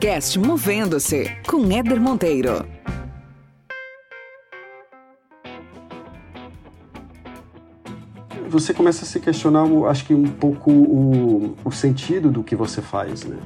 [0.00, 2.66] podcast Movendo-se com Éder Monteiro.
[8.48, 12.80] Você começa a se questionar, acho que um pouco o, o sentido do que você
[12.80, 13.36] faz, né?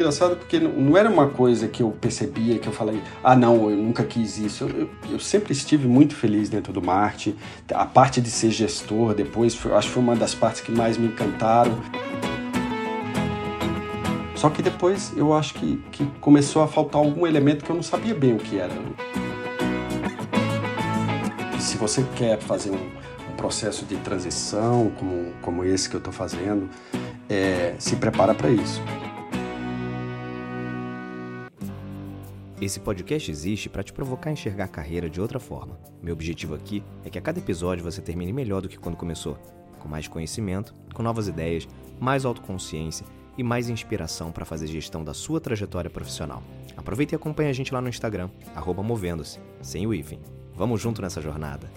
[0.00, 3.76] engraçado porque não era uma coisa que eu percebia, que eu falei, ah não, eu
[3.76, 4.64] nunca quis isso.
[4.64, 7.36] Eu, eu, sempre estive muito feliz dentro do marketing.
[7.72, 10.96] A parte de ser gestor depois, foi, acho que foi uma das partes que mais
[10.96, 11.78] me encantaram.
[14.40, 17.82] Só que depois eu acho que, que começou a faltar algum elemento que eu não
[17.82, 18.72] sabia bem o que era.
[21.58, 22.86] Se você quer fazer um,
[23.30, 26.70] um processo de transição como, como esse que eu estou fazendo,
[27.28, 28.80] é, se prepara para isso.
[32.62, 35.78] Esse podcast existe para te provocar a enxergar a carreira de outra forma.
[36.02, 39.36] Meu objetivo aqui é que a cada episódio você termine melhor do que quando começou,
[39.78, 41.68] com mais conhecimento, com novas ideias,
[42.00, 43.04] mais autoconsciência
[43.36, 46.42] e mais inspiração para fazer gestão da sua trajetória profissional.
[46.76, 48.30] Aproveite e acompanhe a gente lá no Instagram,
[48.82, 50.20] movendo-se, sem o hífen.
[50.54, 51.70] Vamos junto nessa jornada.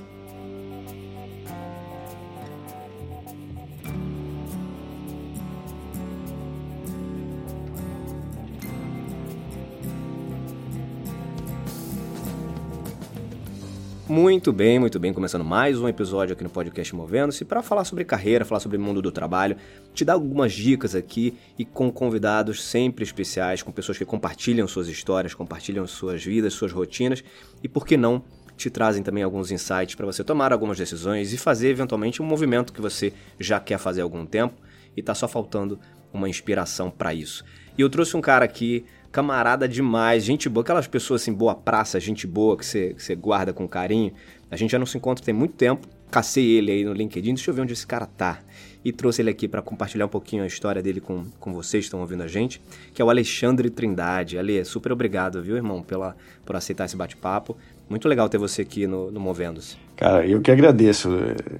[14.13, 15.11] Muito bem, muito bem.
[15.11, 19.01] Começando mais um episódio aqui no podcast Movendo-se para falar sobre carreira, falar sobre mundo
[19.01, 19.57] do trabalho,
[19.91, 24.87] te dar algumas dicas aqui e com convidados sempre especiais, com pessoas que compartilham suas
[24.87, 27.23] histórias, compartilham suas vidas, suas rotinas
[27.63, 28.23] e, por que não,
[28.55, 32.71] te trazem também alguns insights para você tomar algumas decisões e fazer eventualmente um movimento
[32.71, 34.53] que você já quer fazer há algum tempo
[34.95, 35.79] e está só faltando
[36.13, 37.43] uma inspiração para isso.
[37.75, 41.99] E eu trouxe um cara aqui camarada demais, gente boa, aquelas pessoas assim, boa praça,
[41.99, 44.11] gente boa que você, que você guarda com carinho.
[44.49, 45.87] A gente já não se encontra tem muito tempo.
[46.09, 48.39] Cacei ele aí no LinkedIn, deixa eu ver onde esse cara tá.
[48.83, 51.87] E trouxe ele aqui para compartilhar um pouquinho a história dele com, com vocês que
[51.87, 52.59] estão ouvindo a gente,
[52.91, 54.37] que é o Alexandre Trindade.
[54.37, 57.55] Ale, super obrigado, viu, irmão, pela, por aceitar esse bate-papo.
[57.87, 59.77] Muito legal ter você aqui no, no Movendo-se.
[59.95, 61.09] Cara, eu que agradeço.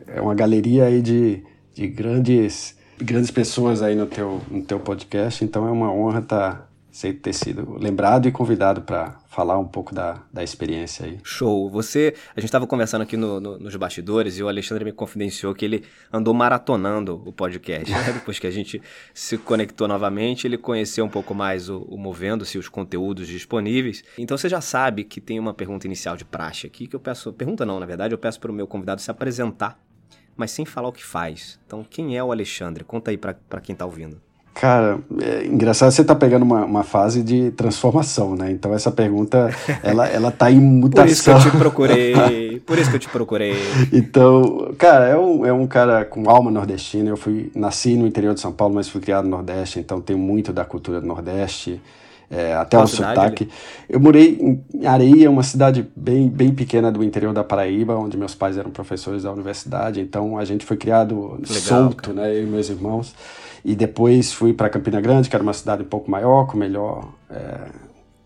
[0.08, 5.46] É uma galeria aí de, de grandes, grandes pessoas aí no teu, no teu podcast,
[5.46, 9.66] então é uma honra estar tá sei ter sido lembrado e convidado para falar um
[9.68, 11.18] pouco da, da experiência aí.
[11.24, 11.68] Show.
[11.72, 15.56] Você, a gente estava conversando aqui no, no, nos bastidores e o Alexandre me confidenciou
[15.56, 17.92] que ele andou maratonando o podcast.
[17.92, 18.14] Né?
[18.14, 18.80] Depois que a gente
[19.12, 24.04] se conectou novamente, ele conheceu um pouco mais o, o Movendo-se, os conteúdos disponíveis.
[24.16, 27.34] Então você já sabe que tem uma pergunta inicial de praxe aqui que eu peço,
[27.34, 29.80] pergunta não, na verdade, eu peço para o meu convidado se apresentar,
[30.38, 31.60] mas sem falar o que faz.
[31.66, 32.84] Então quem é o Alexandre?
[32.84, 34.22] Conta aí para quem está ouvindo.
[34.54, 38.52] Cara, é engraçado você tá pegando uma, uma fase de transformação, né?
[38.52, 39.50] Então essa pergunta,
[39.82, 41.06] ela, ela tá em mutação.
[41.06, 43.56] Por isso que eu te procurei, por isso que eu te procurei.
[43.92, 47.10] então, cara, é um, é um cara com alma nordestina.
[47.10, 50.20] Eu fui, nasci no interior de São Paulo, mas fui criado no Nordeste, então tenho
[50.20, 51.82] muito da cultura do Nordeste.
[52.30, 53.48] É, até Qual o sotaque.
[53.88, 58.34] Eu morei em Areia, uma cidade bem, bem pequena do interior da Paraíba, onde meus
[58.34, 62.14] pais eram professores da universidade, então a gente foi criado Legal, solto, cara.
[62.14, 63.14] né, eu e meus irmãos.
[63.64, 67.08] E depois fui para Campina Grande, que era uma cidade um pouco maior, com melhor
[67.30, 67.70] é,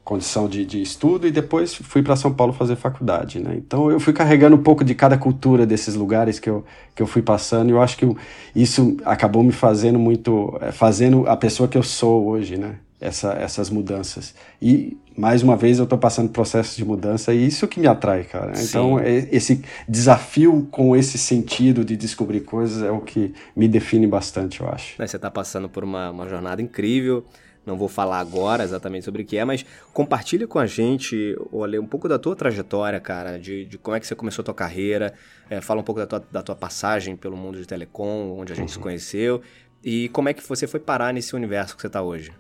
[0.04, 3.40] condição de, de estudo, e depois fui para São Paulo fazer faculdade.
[3.40, 3.56] Né?
[3.58, 6.64] Então eu fui carregando um pouco de cada cultura desses lugares que eu,
[6.96, 8.10] que eu fui passando, e eu acho que
[8.56, 12.78] isso acabou me fazendo muito, é, fazendo a pessoa que eu sou hoje, né?
[13.00, 14.34] Essa, essas mudanças.
[14.60, 18.24] E mais uma vez eu estou passando processos de mudança e isso que me atrai,
[18.24, 18.56] cara.
[18.56, 18.66] Sim.
[18.66, 24.08] Então, é, esse desafio com esse sentido de descobrir coisas é o que me define
[24.08, 24.96] bastante, eu acho.
[24.98, 27.24] Você está passando por uma, uma jornada incrível.
[27.68, 31.82] Não vou falar agora exatamente sobre o que é, mas compartilha com a gente, olha,
[31.82, 34.54] um pouco da tua trajetória, cara, de, de como é que você começou a tua
[34.54, 35.14] carreira,
[35.50, 38.56] é, fala um pouco da tua, da tua passagem pelo mundo de telecom, onde a
[38.56, 38.74] gente uhum.
[38.76, 39.42] se conheceu,
[39.84, 42.32] e como é que você foi parar nesse universo que você está hoje.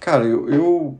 [0.00, 0.98] Cara, eu, eu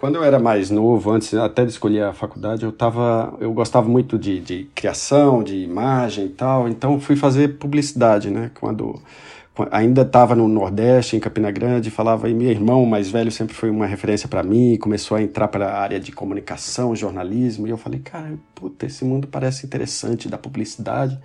[0.00, 3.86] quando eu era mais novo, antes até de escolher a faculdade, eu tava, eu gostava
[3.86, 8.50] muito de, de criação, de imagem e tal, então fui fazer publicidade, né?
[8.58, 8.98] Quando,
[9.54, 13.54] quando ainda estava no Nordeste, em Campina Grande, falava e meu irmão mais velho sempre
[13.54, 17.70] foi uma referência para mim, começou a entrar para a área de comunicação, jornalismo, e
[17.70, 21.18] eu falei, cara, puta, esse mundo parece interessante da publicidade.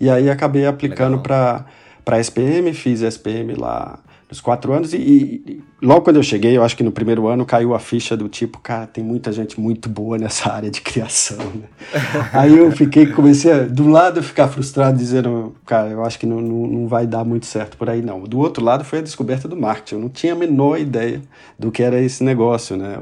[0.00, 1.66] E aí acabei aplicando para
[2.04, 3.98] para SPM, fiz SPM lá
[4.32, 7.44] os quatro anos, e, e, logo quando eu cheguei, eu acho que no primeiro ano
[7.44, 11.36] caiu a ficha do tipo, cara, tem muita gente muito boa nessa área de criação,
[11.36, 11.66] né?
[12.32, 16.40] Aí eu fiquei, comecei a, do lado, ficar frustrado, dizendo, cara, eu acho que não,
[16.40, 18.22] não, não vai dar muito certo por aí, não.
[18.22, 21.20] Do outro lado foi a descoberta do marketing, eu não tinha a menor ideia
[21.58, 22.98] do que era esse negócio, né?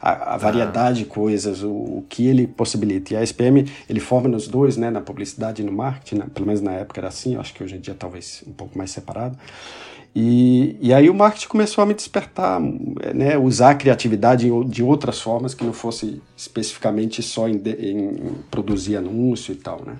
[0.00, 1.04] A, a variedade ah.
[1.04, 3.14] de coisas, o, o, que ele possibilita.
[3.14, 6.26] E a SPM, ele forma nos dois, né, na publicidade e no marketing, né?
[6.32, 8.76] pelo menos na época era assim, eu acho que hoje em dia talvez um pouco
[8.76, 9.36] mais separado.
[10.18, 12.58] E, e aí o marketing começou a me despertar,
[13.14, 18.16] né, usar a criatividade de outras formas que não fosse especificamente só em, em
[18.50, 19.96] produzir anúncio e tal, né.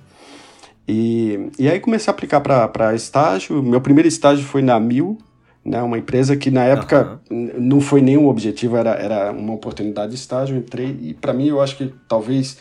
[0.89, 3.63] E, e aí comecei a aplicar para estágio.
[3.63, 5.19] Meu primeiro estágio foi na Mil,
[5.63, 7.51] né, uma empresa que na época uhum.
[7.59, 10.57] não foi nenhum objetivo, era, era uma oportunidade de estágio.
[10.57, 12.57] Entrei e para mim eu acho que talvez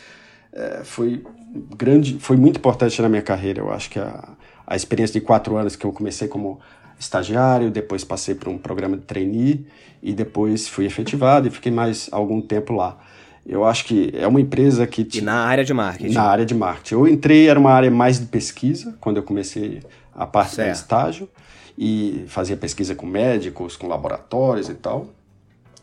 [0.52, 1.24] é, foi
[1.74, 3.60] grande, foi muito importante na minha carreira.
[3.60, 4.28] Eu acho que a,
[4.66, 6.60] a experiência de quatro anos que eu comecei como
[6.98, 9.66] estagiário, depois passei por um programa de trainee
[10.02, 12.98] e depois fui efetivado e fiquei mais algum tempo lá.
[13.44, 15.06] Eu acho que é uma empresa que...
[15.14, 16.14] E na área de marketing?
[16.14, 16.94] Na área de marketing.
[16.94, 19.82] Eu entrei, era uma área mais de pesquisa, quando eu comecei
[20.14, 20.70] a parte certo.
[20.70, 21.28] do estágio,
[21.78, 25.08] e fazia pesquisa com médicos, com laboratórios e tal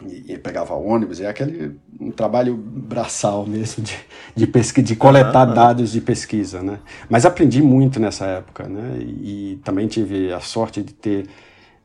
[0.08, 3.98] e, e, pegava ônibus, é aquele um trabalho braçal mesmo de,
[4.36, 5.54] de, pesquisa, de coletar uhum.
[5.54, 6.80] dados de pesquisa, né?
[7.10, 8.98] Mas aprendi muito nessa época, né?
[9.00, 11.28] E, e também tive a sorte de ter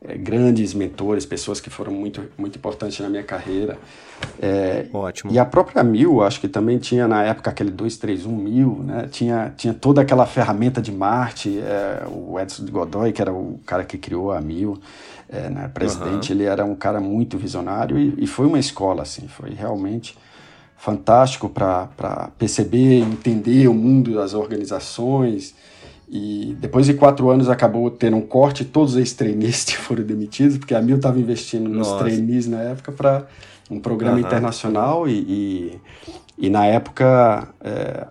[0.01, 3.77] é, grandes mentores, pessoas que foram muito, muito importantes na minha carreira.
[4.41, 5.31] É, Ótimo.
[5.31, 9.07] E a própria Mil, acho que também tinha na época aquele 231 Mil, né?
[9.11, 13.83] Tinha, tinha toda aquela ferramenta de Marte, é, o Edson Godoy, que era o cara
[13.83, 14.79] que criou a Mil
[15.29, 16.39] é, né, presidente, uhum.
[16.39, 20.17] ele era um cara muito visionário e, e, foi uma escola, assim, foi realmente
[20.75, 25.53] fantástico para perceber, entender o mundo das organizações.
[26.09, 30.73] E depois de quatro anos acabou tendo um corte, todos os trainees foram demitidos, porque
[30.73, 32.03] a Mil estava investindo nos Nossa.
[32.03, 33.27] trainees na época para
[33.69, 34.25] um programa uhum.
[34.25, 35.79] internacional e, e,
[36.39, 38.07] e, na época é,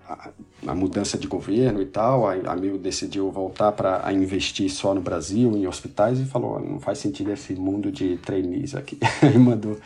[0.66, 5.00] a mudança de governo e tal, a, a Mil decidiu voltar para investir só no
[5.00, 8.98] Brasil, em hospitais, e falou: não faz sentido esse mundo de trainees aqui.
[9.22, 9.78] aí mandou.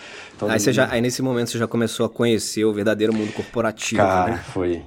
[0.49, 4.01] Aí, você já, aí nesse momento você já começou a conhecer o verdadeiro mundo corporativo.
[4.01, 4.45] Cara, né?
[4.53, 4.83] foi.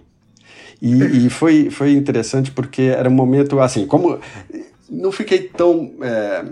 [0.81, 4.19] E, e, foi, foi interessante porque era um momento assim, como
[4.89, 5.93] não fiquei tão.
[6.01, 6.45] É,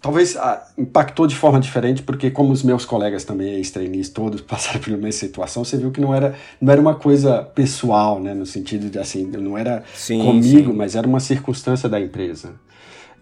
[0.00, 4.80] talvez ah, impactou de forma diferente, porque como os meus colegas também, ex-trainees, todos passaram
[4.80, 8.46] pela mesma situação, você viu que não era, não era uma coisa pessoal, né, no
[8.46, 10.76] sentido de assim, não era sim, comigo, sim.
[10.76, 12.52] mas era uma circunstância da empresa.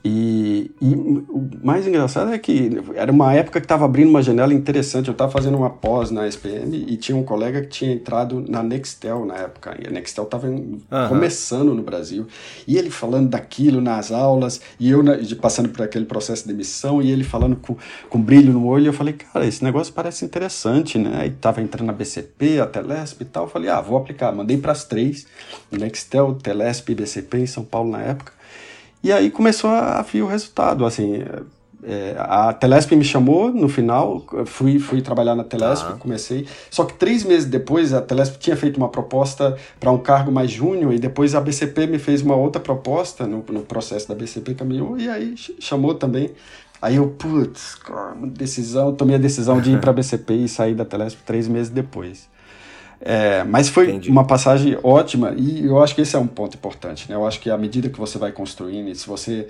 [0.08, 4.54] E, e, o mais engraçado é que era uma época que estava abrindo uma janela
[4.54, 5.08] interessante.
[5.08, 8.62] Eu estava fazendo uma pós na SPM e tinha um colega que tinha entrado na
[8.62, 9.76] Nextel na época.
[9.82, 10.78] E a Nextel estava uhum.
[11.08, 12.24] começando no Brasil.
[12.68, 17.02] E ele falando daquilo nas aulas, e eu na, passando por aquele processo de emissão,
[17.02, 17.76] e ele falando com,
[18.08, 18.86] com brilho no olho.
[18.86, 21.26] Eu falei, cara, esse negócio parece interessante, né?
[21.26, 23.44] E estava entrando na BCP, a Telesp e tal.
[23.46, 24.30] Eu falei, ah, vou aplicar.
[24.30, 25.26] Mandei para as três:
[25.72, 28.35] Nextel, Telesp e BCP em São Paulo na época.
[29.06, 31.22] E aí começou a vir o resultado, assim,
[31.84, 35.98] é, a Telesp me chamou no final, fui, fui trabalhar na Telesp, uhum.
[35.98, 36.44] comecei.
[36.68, 40.50] Só que três meses depois, a Telesp tinha feito uma proposta para um cargo mais
[40.50, 44.56] júnior e depois a BCP me fez uma outra proposta no, no processo da BCP
[44.56, 46.32] caminhou e aí chamou também.
[46.82, 47.78] Aí eu, putz,
[48.32, 51.70] decisão, tomei a decisão de ir para a BCP e sair da Telesp três meses
[51.70, 52.28] depois.
[53.08, 54.10] É, mas foi Entendi.
[54.10, 57.08] uma passagem ótima e eu acho que esse é um ponto importante.
[57.08, 57.14] Né?
[57.14, 59.46] Eu acho que à medida que você vai construindo, se você,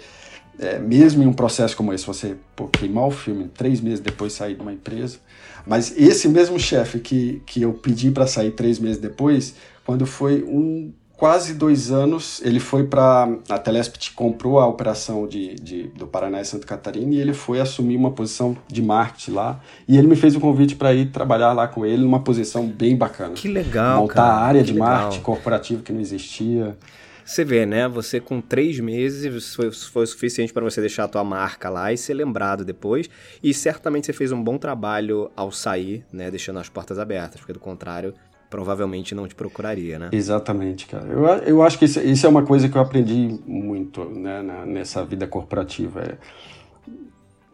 [0.58, 4.34] é, mesmo em um processo como esse, você pô, queimar o filme três meses depois
[4.34, 5.20] sair de uma empresa,
[5.66, 9.54] mas esse mesmo chefe que, que eu pedi para sair três meses depois,
[9.86, 13.28] quando foi um quase dois anos, ele foi para.
[13.48, 17.60] A Telesp comprou a operação de, de, do Paraná e Santa Catarina e ele foi
[17.60, 19.60] assumir uma posição de marketing lá.
[19.88, 22.66] E ele me fez o um convite para ir trabalhar lá com ele numa posição
[22.66, 23.34] bem bacana.
[23.34, 24.02] Que legal.
[24.02, 24.88] Montar cara, a área de legal.
[24.88, 26.76] marketing corporativo que não existia.
[27.24, 27.88] Você vê, né?
[27.88, 31.98] Você com três meses foi, foi suficiente para você deixar a tua marca lá e
[31.98, 33.10] ser lembrado depois.
[33.42, 36.30] E certamente você fez um bom trabalho ao sair, né?
[36.30, 38.14] Deixando as portas abertas, porque do contrário
[38.48, 40.08] provavelmente não te procuraria, né?
[40.12, 41.06] Exatamente, cara.
[41.06, 44.64] Eu, eu acho que isso, isso é uma coisa que eu aprendi muito né, na,
[44.64, 46.00] nessa vida corporativa.
[46.00, 46.18] É,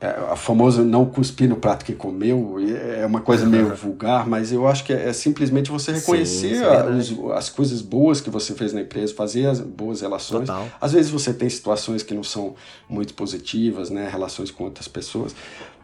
[0.02, 4.52] é, a famosa não cuspir no prato que comeu é uma coisa meio vulgar, mas
[4.52, 8.28] eu acho que é, é simplesmente você reconhecer Sim, a, os, as coisas boas que
[8.28, 10.48] você fez na empresa, fazer as boas relações.
[10.48, 10.66] Total.
[10.80, 12.54] Às vezes você tem situações que não são
[12.88, 15.36] muito positivas, né, relações com outras pessoas,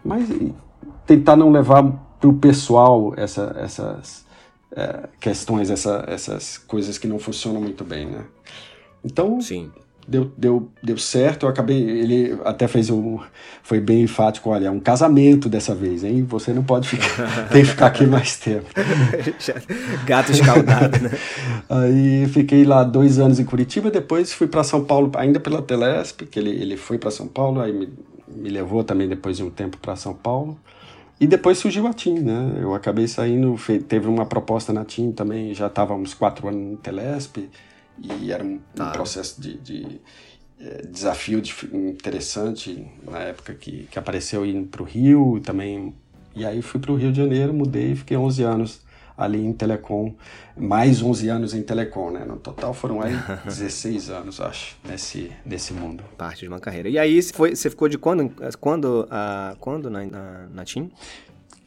[0.04, 0.28] mas
[1.06, 1.84] tentar não levar
[2.20, 4.26] para o pessoal essa, essas
[4.74, 8.24] é, questões, essa, essas coisas que não funcionam muito bem, né?
[9.04, 9.70] Então, Sim.
[10.06, 13.18] Deu, deu, deu certo, eu acabei, ele até fez um,
[13.62, 16.24] foi bem enfático, olha, é um casamento dessa vez, hein?
[16.30, 18.64] Você não pode ficar, tem que ficar aqui mais tempo.
[20.06, 21.10] Gato escaldado, né?
[21.68, 26.22] Aí fiquei lá dois anos em Curitiba, depois fui para São Paulo, ainda pela Telesp,
[26.22, 27.92] que ele, ele foi para São Paulo, aí me,
[28.26, 30.58] me levou também depois de um tempo para São Paulo.
[31.20, 32.58] E depois surgiu a TIM, né?
[32.60, 33.56] Eu acabei saindo,
[33.88, 37.48] teve uma proposta na TIM também, já estava uns quatro anos no Telesp,
[37.98, 38.88] e era um, tá.
[38.88, 40.00] um processo de, de,
[40.60, 45.92] é, desafio interessante na época que, que apareceu indo para o Rio também.
[46.36, 48.87] E aí fui para o Rio de Janeiro, mudei e fiquei 11 anos
[49.18, 50.14] ali em Telecom,
[50.56, 52.24] mais 11 anos em Telecom, né?
[52.24, 53.12] No total foram aí
[53.44, 56.04] 16 anos, acho, nesse, nesse mundo.
[56.16, 56.88] Parte de uma carreira.
[56.88, 60.88] E aí foi, você ficou de quando, quando, uh, quando na, na, na TIM?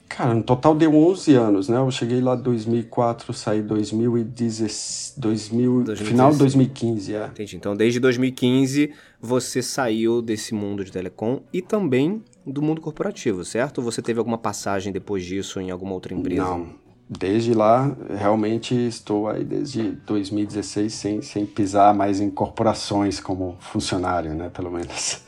[0.07, 1.77] Cara, no total deu 11 anos, né?
[1.77, 7.27] Eu cheguei lá em 2004, saí em 2010, 2000, final de 2015, é.
[7.27, 7.55] Entendi.
[7.55, 8.91] Então, desde 2015,
[9.21, 13.77] você saiu desse mundo de telecom e também do mundo corporativo, certo?
[13.77, 16.43] Ou você teve alguma passagem depois disso em alguma outra empresa?
[16.43, 16.80] Não.
[17.13, 24.33] Desde lá, realmente estou aí desde 2016 sem, sem pisar mais em corporações como funcionário,
[24.33, 24.49] né?
[24.49, 25.21] Pelo menos.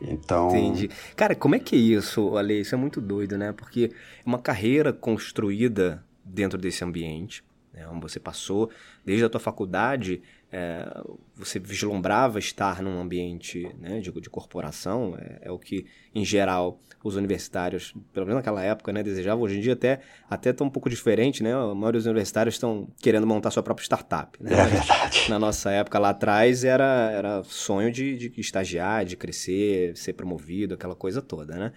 [0.00, 0.50] Então.
[0.50, 0.88] Entendi.
[1.16, 2.60] Cara, como é que é isso, Ale?
[2.60, 3.50] Isso é muito doido, né?
[3.50, 7.42] Porque é uma carreira construída dentro desse ambiente,
[7.76, 7.86] né?
[7.86, 8.70] onde você passou
[9.04, 11.02] desde a tua faculdade é,
[11.34, 16.80] você vislumbrava estar num ambiente né, de, de, corporação, é, é, o que, em geral,
[17.02, 19.44] os universitários, pelo menos naquela época, né, desejavam.
[19.44, 21.52] Hoje em dia até até está um pouco diferente, né?
[21.52, 24.42] A maioria dos universitários estão querendo montar sua própria startup.
[24.42, 24.52] Né?
[24.52, 25.26] É verdade.
[25.28, 30.74] Na nossa época, lá atrás, era, era sonho de, de estagiar, de crescer, ser promovido,
[30.74, 31.72] aquela coisa toda, né?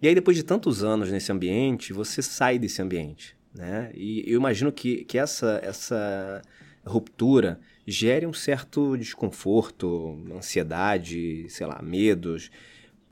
[0.00, 3.90] E aí, depois de tantos anos nesse ambiente, você sai desse ambiente, né?
[3.94, 6.42] E eu imagino que, que essa, essa
[6.84, 12.50] ruptura gere um certo desconforto, ansiedade, sei lá, medos.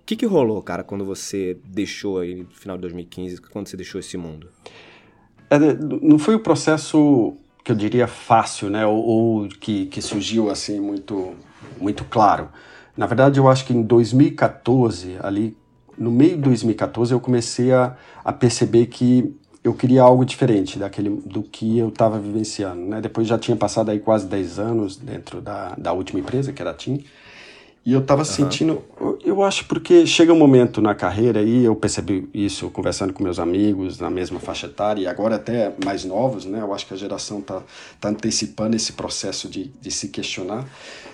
[0.00, 3.76] O que, que rolou, cara, quando você deixou aí no final de 2015, quando você
[3.76, 4.48] deixou esse mundo?
[5.48, 10.50] É, não foi o processo que eu diria fácil, né, ou, ou que, que surgiu
[10.50, 11.34] assim muito,
[11.78, 12.48] muito claro.
[12.96, 15.56] Na verdade, eu acho que em 2014, ali
[15.98, 21.10] no meio de 2014, eu comecei a, a perceber que eu queria algo diferente daquele
[21.10, 23.00] do que eu estava vivenciando, né?
[23.00, 26.70] Depois já tinha passado aí quase 10 anos dentro da, da última empresa, que era
[26.70, 27.04] a TIM,
[27.84, 28.26] e eu estava uhum.
[28.26, 33.12] sentindo, eu, eu, acho porque chega um momento na carreira e eu percebi isso conversando
[33.12, 36.60] com meus amigos na mesma faixa etária e agora até mais novos, né?
[36.60, 37.62] Eu acho que a geração tá,
[37.98, 40.66] tá antecipando esse processo de, de se questionar.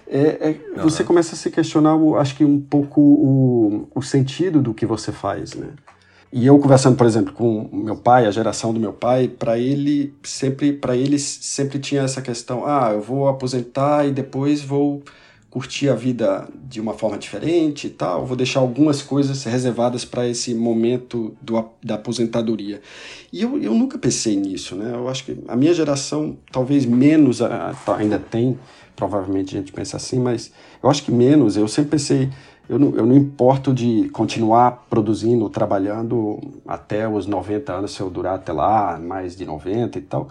[0.09, 0.83] É, é uhum.
[0.83, 5.13] Você começa a se questionar, acho que um pouco o, o sentido do que você
[5.13, 5.69] faz, né?
[6.39, 10.13] E eu conversando, por exemplo, com meu pai, a geração do meu pai, para ele
[10.23, 15.03] sempre, para eles sempre tinha essa questão: ah, eu vou aposentar e depois vou
[15.49, 20.29] curtir a vida de uma forma diferente e tal, vou deixar algumas coisas reservadas para
[20.29, 22.83] esse momento do, da aposentadoria.
[23.33, 24.91] E eu, eu nunca pensei nisso, né?
[24.93, 28.59] Eu acho que a minha geração talvez menos ainda tem,
[28.95, 30.53] provavelmente a gente pensa assim, mas
[30.83, 31.57] eu acho que menos.
[31.57, 32.29] Eu sempre pensei
[32.69, 38.11] eu não, eu não importo de continuar produzindo, trabalhando até os 90 anos, se eu
[38.11, 40.29] durar até lá, mais de 90 e tal.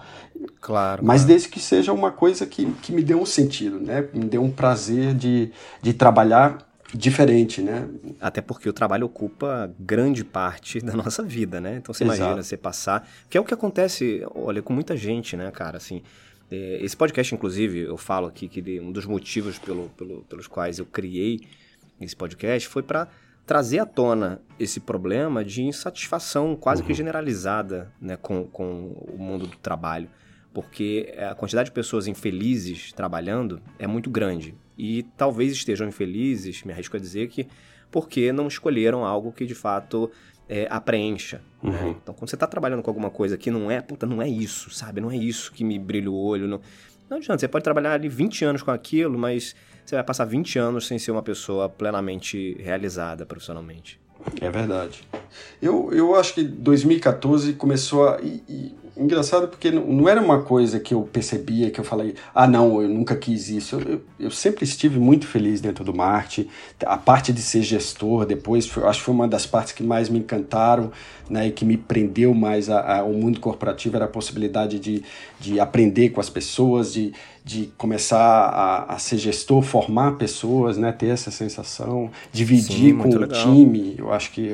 [0.60, 1.04] Claro.
[1.04, 1.28] Mas claro.
[1.28, 4.08] desde que seja uma coisa que, que me dê um sentido, né?
[4.14, 5.52] Me dê um prazer de,
[5.82, 6.58] de trabalhar
[6.94, 7.88] diferente, né?
[8.20, 11.78] Até porque o trabalho ocupa grande parte da nossa vida, né?
[11.78, 12.20] Então você Exato.
[12.20, 16.02] imagina você passar, que é o que acontece, olha, com muita gente, né, cara, assim,
[16.52, 20.80] é, esse podcast, inclusive, eu falo aqui que um dos motivos pelo, pelo, pelos quais
[20.80, 21.42] eu criei
[22.00, 23.08] esse podcast foi para
[23.46, 26.88] trazer à tona esse problema de insatisfação quase uhum.
[26.88, 30.10] que generalizada né, com, com o mundo do trabalho.
[30.54, 34.56] Porque a quantidade de pessoas infelizes trabalhando é muito grande.
[34.78, 37.48] E talvez estejam infelizes, me arrisco a dizer que,
[37.92, 40.10] porque não escolheram algo que de fato
[40.48, 41.42] é, a preencha.
[41.62, 41.72] Né?
[41.72, 41.88] Uhum.
[41.90, 41.96] Né?
[42.02, 44.70] Então, quando você está trabalhando com alguma coisa que não é, puta, não é isso,
[44.72, 45.02] sabe?
[45.02, 46.48] Não é isso que me brilha o olho.
[46.48, 46.62] Não,
[47.10, 50.58] não adianta, você pode trabalhar ali 20 anos com aquilo, mas você vai passar 20
[50.58, 54.00] anos sem ser uma pessoa plenamente realizada profissionalmente.
[54.42, 55.04] É verdade.
[55.62, 58.20] Eu, eu acho que 2014 começou a.
[58.22, 62.48] E, engraçado porque não, não, era uma coisa que eu percebia, que eu falei, ah,
[62.48, 63.76] não, eu nunca quis isso.
[63.76, 66.50] Eu, eu, eu sempre estive muito feliz dentro do marketing.
[66.86, 70.10] A parte de ser gestor, depois, foi, acho que foi uma das partes que mais
[70.10, 70.92] me encantaram
[71.30, 75.04] né, e que me prendeu mais ao mundo corporativo era a possibilidade de,
[75.40, 77.14] de aprender com as pessoas, de,
[77.46, 83.08] de começar a, a ser gestor, formar pessoas, né, ter essa sensação, dividir Sim, com
[83.08, 83.44] o legal.
[83.44, 83.94] time.
[84.00, 84.50] Eu acho que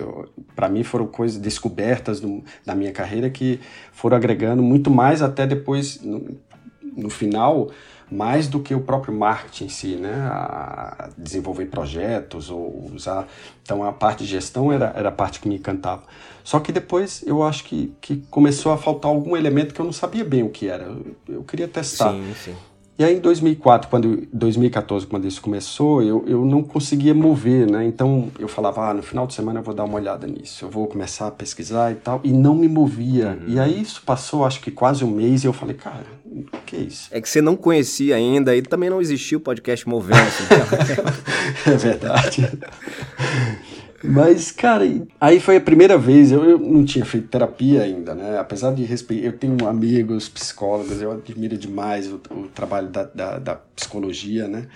[0.54, 3.62] para mim foram coisas descobertas do, da minha carreira que
[3.94, 6.38] foram agregando muito mais até depois no,
[6.84, 7.72] no final
[8.12, 10.14] mais do que o próprio marketing em si, né?
[10.30, 13.26] A desenvolver projetos ou usar.
[13.64, 16.04] Então a parte de gestão era, era a parte que me encantava.
[16.44, 19.94] Só que depois eu acho que, que começou a faltar algum elemento que eu não
[19.94, 20.84] sabia bem o que era.
[20.84, 22.12] Eu, eu queria testar.
[22.12, 22.56] Sim, sim.
[23.02, 27.84] E aí em 2004, quando 2014, quando isso começou, eu, eu não conseguia mover, né?
[27.84, 30.70] Então eu falava, ah, no final de semana eu vou dar uma olhada nisso, eu
[30.70, 33.40] vou começar a pesquisar e tal, e não me movia.
[33.42, 33.56] Uhum.
[33.56, 36.76] E aí isso passou, acho que quase um mês, e eu falei, cara, o que
[36.76, 37.10] é isso?
[37.10, 40.20] É que você não conhecia ainda e também não existia o podcast Movendo.
[41.66, 42.48] é verdade.
[44.04, 44.84] Mas, cara,
[45.20, 48.40] aí foi a primeira vez, eu, eu, não tinha feito terapia ainda, né?
[48.40, 53.38] Apesar de respeitar, eu tenho amigos psicólogos, eu admiro demais o, o trabalho da, da,
[53.38, 54.68] da, psicologia, né?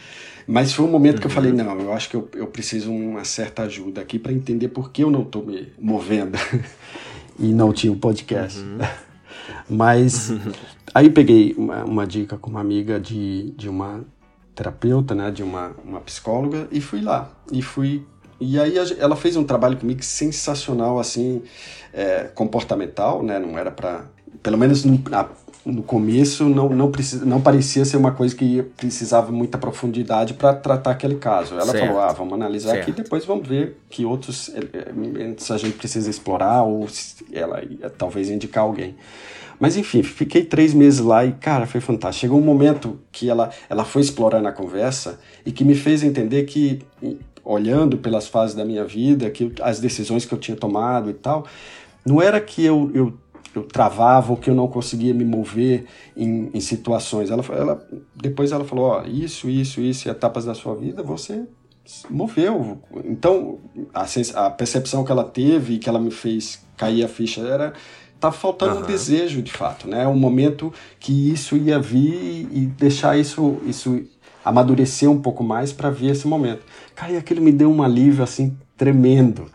[0.48, 1.22] Mas foi um momento uhum.
[1.22, 4.32] que eu falei, não, eu acho que eu, eu preciso uma certa ajuda aqui para
[4.32, 6.38] entender por que eu não tô me movendo.
[7.40, 8.60] e não tinha o um podcast.
[8.60, 8.78] Uhum.
[9.70, 10.32] Mas
[10.94, 14.06] aí peguei uma, uma, dica com uma amiga de, de uma
[14.54, 15.32] terapeuta, né?
[15.32, 17.32] De uma, uma psicóloga e fui lá.
[17.52, 18.06] E fui
[18.40, 21.42] e aí ela fez um trabalho comigo sensacional, assim,
[21.94, 23.40] é, comportamental, né?
[23.40, 24.06] Não era para,
[24.44, 25.02] pelo menos no,
[25.66, 30.54] no começo, não, não, precisa, não parecia ser uma coisa que precisava muita profundidade para
[30.54, 31.56] tratar aquele caso.
[31.56, 31.88] Ela certo.
[31.88, 32.84] falou, ah, vamos analisar certo.
[32.84, 34.52] aqui, depois vamos ver que outros
[35.38, 36.88] se a gente precisa explorar ou
[37.32, 37.62] ela
[37.98, 38.96] talvez indicar alguém.
[39.60, 42.22] Mas enfim, fiquei três meses lá e, cara, foi fantástico.
[42.22, 46.44] Chegou um momento que ela, ela foi explorando a conversa e que me fez entender
[46.44, 46.82] que
[47.46, 51.46] olhando pelas fases da minha vida, que as decisões que eu tinha tomado e tal,
[52.06, 53.14] não era que eu, eu,
[53.56, 55.86] eu travava ou que eu não conseguia me mover
[56.18, 57.30] em, em situações.
[57.30, 61.46] Ela, ela, depois ela falou, ó, isso, isso, isso, etapas da sua vida, você
[62.10, 62.80] moveu.
[63.06, 63.60] Então,
[63.94, 64.06] a,
[64.46, 67.74] a percepção que ela teve e que ela me fez cair a ficha era
[68.20, 68.82] tá faltando uhum.
[68.82, 70.08] um desejo de fato, né?
[70.08, 74.04] Um momento que isso ia vir e deixar isso isso
[74.46, 76.64] amadurecer um pouco mais para ver esse momento.
[76.96, 79.48] Cara, e aquilo me deu um alívio assim tremendo.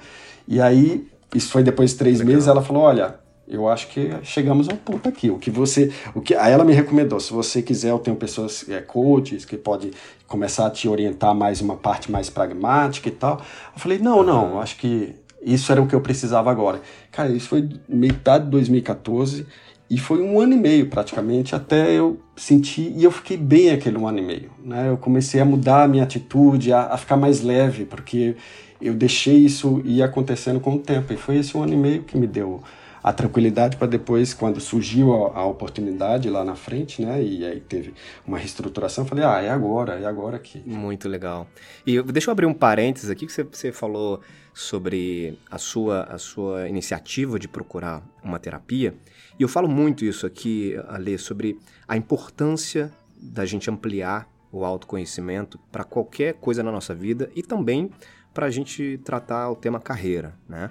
[0.49, 2.35] E aí, isso foi depois de três Legal.
[2.35, 3.15] meses, ela falou: olha,
[3.47, 5.31] eu acho que chegamos ao ponto aqui.
[5.31, 5.93] O que você.
[6.15, 9.57] O que, aí ela me recomendou: se você quiser, eu tenho pessoas, é, coaches, que
[9.57, 9.93] pode
[10.27, 13.41] começar a te orientar mais uma parte mais pragmática e tal.
[13.75, 16.81] Eu falei: não, não, eu acho que isso era o que eu precisava agora.
[17.13, 19.47] Cara, isso foi metade de 2014.
[19.91, 23.99] E foi um ano e meio praticamente até eu sentir, e eu fiquei bem aquele
[23.99, 24.51] um ano e meio.
[24.63, 24.89] Né?
[24.89, 28.37] Eu comecei a mudar a minha atitude, a, a ficar mais leve, porque
[28.81, 31.13] eu deixei isso ir acontecendo com o tempo.
[31.13, 32.63] E foi esse um ano e meio que me deu
[33.03, 37.23] a tranquilidade para depois, quando surgiu a, a, oportunidade lá na frente, né?
[37.23, 37.95] E aí teve
[38.27, 40.63] uma reestruturação, falei, ah, é agora, é agora que.
[40.67, 41.49] Muito legal.
[41.87, 44.21] E deixa eu abrir um parênteses aqui, que você, você falou
[44.53, 48.95] sobre a sua, a sua iniciativa de procurar uma terapia.
[49.41, 55.59] E eu falo muito isso aqui, Ale, sobre a importância da gente ampliar o autoconhecimento
[55.73, 57.91] para qualquer coisa na nossa vida e também
[58.35, 60.71] para a gente tratar o tema carreira, né?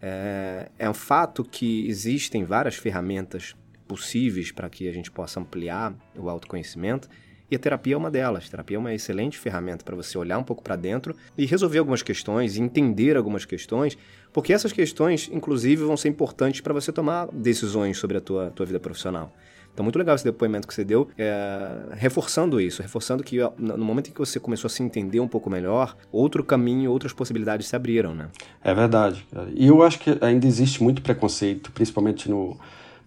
[0.00, 3.56] É, é um fato que existem várias ferramentas
[3.88, 7.08] possíveis para que a gente possa ampliar o autoconhecimento
[7.50, 8.46] e a terapia é uma delas.
[8.46, 11.78] A terapia é uma excelente ferramenta para você olhar um pouco para dentro e resolver
[11.78, 13.98] algumas questões, entender algumas questões,
[14.34, 18.66] porque essas questões, inclusive, vão ser importantes para você tomar decisões sobre a tua, tua
[18.66, 19.32] vida profissional.
[19.72, 24.08] Então, muito legal esse depoimento que você deu, é, reforçando isso, reforçando que no momento
[24.08, 27.76] em que você começou a se entender um pouco melhor, outro caminho, outras possibilidades se
[27.76, 28.28] abriram, né?
[28.62, 29.24] É verdade.
[29.54, 32.56] E eu acho que ainda existe muito preconceito, principalmente no,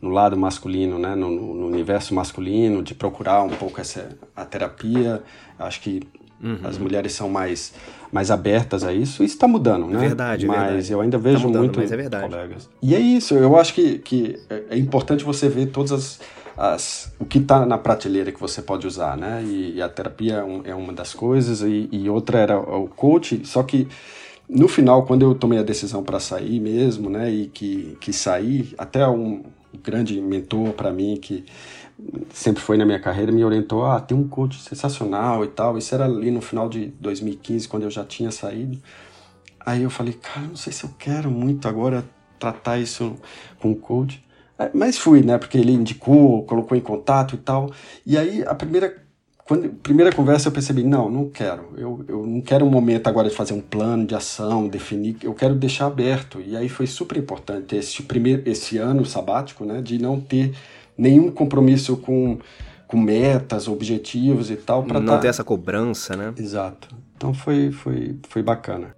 [0.02, 5.24] no lado masculino, né, no, no, universo masculino, de procurar um pouco essa a terapia.
[5.58, 6.02] Acho que
[6.42, 6.60] uhum.
[6.64, 7.74] as mulheres são mais
[8.12, 9.24] mais abertas a isso.
[9.24, 9.98] Isso está mudando, né?
[9.98, 10.92] É verdade, mas verdade.
[10.92, 12.30] eu ainda vejo tá mudando, muito mas é verdade.
[12.30, 12.70] colegas.
[12.82, 13.34] E é isso.
[13.36, 16.20] Eu acho que, que é importante você ver todas as,
[16.56, 19.44] as o que está na prateleira que você pode usar, né?
[19.44, 22.88] E, e a terapia é, um, é, uma das coisas e, e outra era o
[22.88, 23.42] coach.
[23.46, 23.88] Só que
[24.50, 28.74] no final, quando eu tomei a decisão para sair mesmo, né, e que, que saí,
[28.78, 29.44] até um,
[29.84, 31.46] grande mentor para mim que
[32.32, 35.78] sempre foi na minha carreira me orientou ah tem um coach sensacional e tal.
[35.78, 38.82] Isso era ali no final de 2015 quando eu já tinha saído.
[39.66, 42.06] Aí eu falei cara não sei se eu quero muito agora
[42.40, 43.16] tratar isso
[43.60, 44.24] com o coach.
[44.60, 47.72] É, mas fui né porque ele indicou colocou em contato e tal.
[48.06, 49.07] E aí a primeira
[49.48, 51.70] quando primeira conversa eu percebi não não quero.
[51.78, 55.34] Eu, eu não quero um momento agora de fazer um plano de ação definir eu
[55.34, 56.42] quero deixar aberto.
[56.46, 60.54] E aí foi super importante esse primeiro esse ano sabático né de não ter
[60.98, 62.38] nenhum compromisso com
[62.88, 65.20] com metas objetivos e tal para não dar...
[65.20, 66.34] ter essa cobrança né?
[66.38, 66.90] Exato.
[67.16, 68.98] Então foi foi foi bacana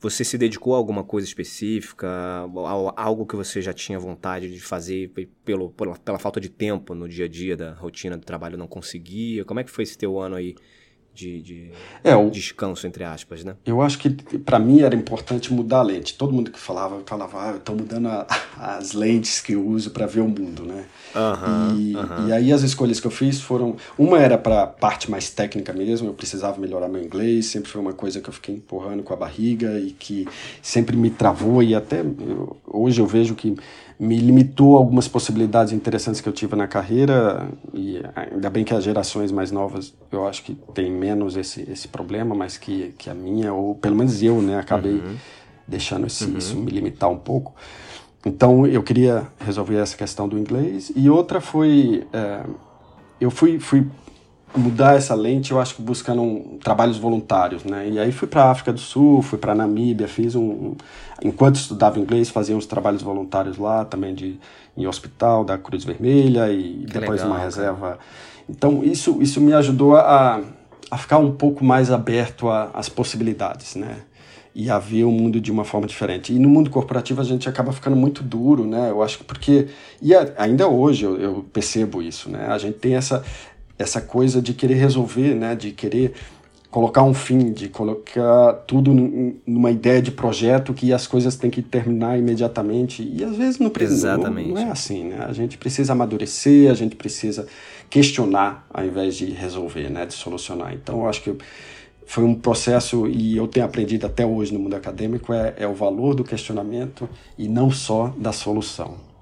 [0.00, 4.60] Você se dedicou a alguma coisa específica, a algo que você já tinha vontade de
[4.60, 5.10] fazer
[5.44, 8.66] pelo, pela, pela falta de tempo no dia a dia da rotina do trabalho não
[8.66, 9.44] conseguia?
[9.44, 10.54] Como é que foi esse teu ano aí
[11.14, 11.70] de, de
[12.02, 13.54] é, o, descanso, entre aspas, né?
[13.64, 16.14] Eu acho que para mim era importante mudar a lente.
[16.14, 18.26] Todo mundo que falava, falava, ah, eu tô mudando a,
[18.58, 20.84] as lentes que eu uso para ver o mundo, né?
[21.14, 22.28] Uhum, e, uhum.
[22.28, 26.08] e aí as escolhas que eu fiz foram, uma era para parte mais técnica mesmo,
[26.08, 29.16] eu precisava melhorar meu inglês, sempre foi uma coisa que eu fiquei empurrando com a
[29.16, 30.26] barriga e que
[30.60, 33.54] sempre me travou e até eu, hoje eu vejo que
[33.98, 38.82] me limitou algumas possibilidades interessantes que eu tive na carreira e ainda bem que as
[38.82, 43.14] gerações mais novas eu acho que tem menos esse, esse problema, mas que, que a
[43.14, 45.16] minha, ou pelo menos eu, né, acabei uhum.
[45.66, 46.38] deixando esse, uhum.
[46.38, 47.54] isso me limitar um pouco.
[48.26, 52.44] Então eu queria resolver essa questão do inglês e outra foi é,
[53.20, 53.86] eu fui, fui
[54.56, 57.88] mudar essa lente, eu acho que buscando um, trabalhos voluntários, né?
[57.88, 60.76] E aí fui para a África do Sul, fui para Namíbia, fiz um, um,
[61.22, 64.38] enquanto estudava inglês, fazia uns trabalhos voluntários lá, também de
[64.76, 67.88] em hospital da Cruz Vermelha e que depois legal, uma reserva.
[67.88, 67.98] Cara.
[68.48, 70.40] Então isso isso me ajudou a,
[70.90, 73.98] a ficar um pouco mais aberto às possibilidades, né?
[74.54, 76.32] E a ver o mundo de uma forma diferente.
[76.32, 78.90] E no mundo corporativo a gente acaba ficando muito duro, né?
[78.90, 79.68] Eu acho que porque
[80.00, 82.46] e ainda hoje eu, eu percebo isso, né?
[82.48, 83.24] A gente tem essa
[83.78, 86.14] essa coisa de querer resolver, né, de querer
[86.74, 88.92] colocar um fim, de colocar tudo
[89.46, 93.70] numa ideia de projeto que as coisas têm que terminar imediatamente e às vezes não
[93.70, 95.24] precisa, não, não, é assim, né?
[95.24, 97.46] A gente precisa amadurecer, a gente precisa
[97.88, 100.74] questionar ao invés de resolver, né, de solucionar.
[100.74, 101.32] Então eu acho que
[102.06, 105.74] foi um processo e eu tenho aprendido até hoje no mundo acadêmico é, é o
[105.74, 107.08] valor do questionamento
[107.38, 109.13] e não só da solução.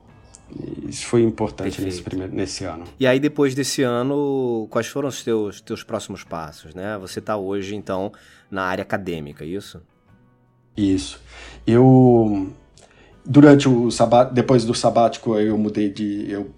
[0.88, 2.84] Isso foi importante nesse, primeiro, nesse ano.
[2.98, 6.74] E aí, depois desse ano, quais foram os teus, teus próximos passos?
[6.74, 6.98] Né?
[6.98, 8.12] Você está hoje, então,
[8.50, 9.80] na área acadêmica, é isso?
[10.76, 11.20] Isso.
[11.66, 12.50] Eu,
[13.24, 16.30] durante o sabático, depois do sabático, eu mudei de...
[16.30, 16.50] Eu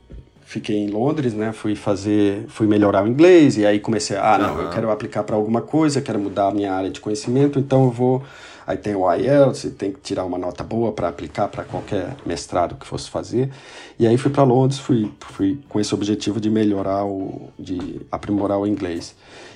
[0.55, 1.53] fiquei em Londres, né?
[1.53, 4.63] Fui fazer, fui melhorar o inglês e aí comecei, ah, não, uhum.
[4.63, 7.91] eu quero aplicar para alguma coisa, quero mudar a minha área de conhecimento, então eu
[7.91, 8.23] vou
[8.67, 12.77] Aí tem o IELTS, tem que tirar uma nota boa para aplicar para qualquer mestrado
[12.77, 13.51] que fosse fazer.
[13.99, 18.59] E aí fui para Londres, fui, fui com esse objetivo de melhorar, o, de aprimorar
[18.59, 19.15] o inglês.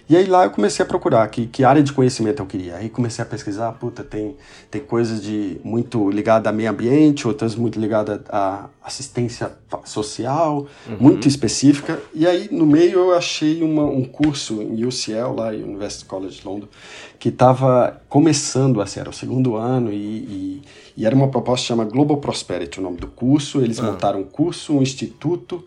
[0.08, 2.76] E aí lá eu comecei a procurar que, que área de conhecimento eu queria.
[2.76, 4.36] Aí comecei a pesquisar, puta, tem,
[4.70, 9.52] tem coisas de muito ligada a meio ambiente, outras muito ligadas a assistência
[9.84, 10.96] social, uhum.
[10.98, 12.00] muito específica.
[12.14, 16.68] E aí no meio eu achei uma, um curso em UCL, lá, University College London,
[17.18, 20.62] que estava começando a ser, era o segundo ano, e, e,
[20.96, 23.60] e, era uma proposta que chama Global Prosperity, o nome do curso.
[23.60, 23.82] Eles ah.
[23.82, 25.62] montaram um curso, um instituto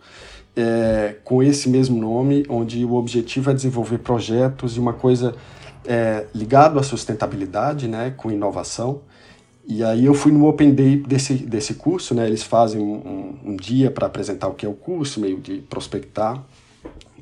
[0.56, 5.34] é, com esse mesmo nome, onde o objetivo é desenvolver projetos e uma coisa
[5.84, 9.00] é, ligado à sustentabilidade, né, com inovação.
[9.66, 13.56] E aí eu fui no Open Day desse, desse curso, né, eles fazem um, um,
[13.56, 16.42] dia para apresentar o que é o curso, meio de prospectar.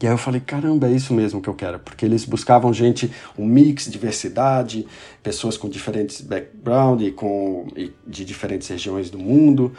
[0.03, 3.13] E aí eu falei, caramba, é isso mesmo que eu quero, porque eles buscavam gente,
[3.39, 4.87] um mix, diversidade,
[5.23, 9.71] pessoas com diferentes background e, com, e de diferentes regiões do mundo.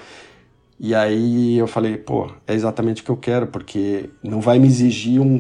[0.83, 4.65] E aí eu falei, pô, é exatamente o que eu quero, porque não vai me
[4.65, 5.37] exigir um,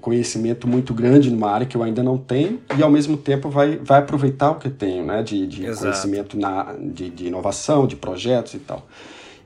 [0.00, 3.76] conhecimento muito grande numa área que eu ainda não tenho, e ao mesmo tempo vai,
[3.76, 7.94] vai aproveitar o que eu tenho, né, de, de conhecimento na, de, de inovação, de
[7.94, 8.84] projetos e tal.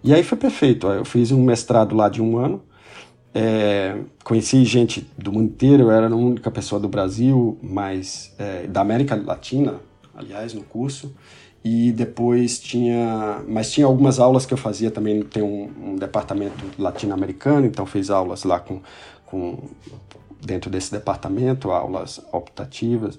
[0.03, 2.63] E aí foi perfeito, eu fiz um mestrado lá de um ano,
[3.35, 8.67] é, conheci gente do mundo inteiro, eu era a única pessoa do Brasil, mas é,
[8.67, 9.75] da América Latina,
[10.15, 11.15] aliás, no curso,
[11.67, 16.65] e depois tinha, mas tinha algumas aulas que eu fazia também, tem um, um departamento
[16.79, 18.81] latino-americano, então fiz aulas lá com,
[19.27, 19.59] com
[20.41, 23.19] dentro desse departamento, aulas optativas.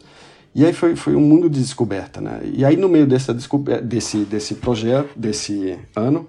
[0.56, 2.40] E aí foi, foi um mundo de descoberta, né?
[2.46, 6.26] E aí no meio dessa desse, desse projeto, desse ano,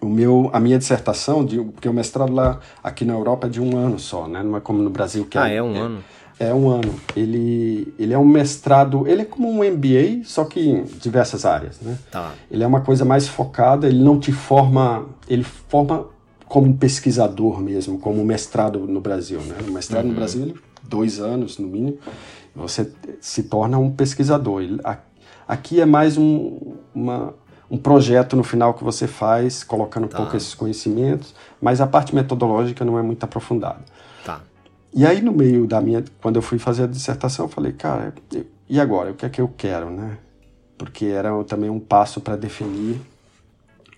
[0.00, 3.60] o meu, a minha dissertação, de, porque o mestrado lá aqui na Europa é de
[3.60, 4.40] um ano só, né?
[4.44, 6.04] Não é como no Brasil que ah, é, é um é, ano.
[6.40, 6.94] É um ano.
[7.16, 11.80] Ele, ele é um mestrado, ele é como um MBA, só que em diversas áreas,
[11.80, 11.98] né?
[12.10, 12.32] Tá.
[12.50, 16.06] Ele é uma coisa mais focada, ele não te forma, ele forma
[16.46, 19.56] como pesquisador mesmo, como mestrado no Brasil, né?
[19.66, 20.10] O mestrado uhum.
[20.10, 21.98] no Brasil, ele, dois anos no mínimo,
[22.54, 24.62] você se torna um pesquisador.
[24.62, 24.80] Ele,
[25.46, 27.34] aqui é mais um, uma,
[27.70, 30.16] um projeto no final que você faz, colocando um tá.
[30.16, 33.80] pouco esses conhecimentos, mas a parte metodológica não é muito aprofundada.
[34.98, 36.04] E aí, no meio da minha.
[36.20, 38.12] Quando eu fui fazer a dissertação, eu falei, cara,
[38.68, 39.12] e agora?
[39.12, 40.18] O que é que eu quero, né?
[40.76, 43.00] Porque era também um passo para definir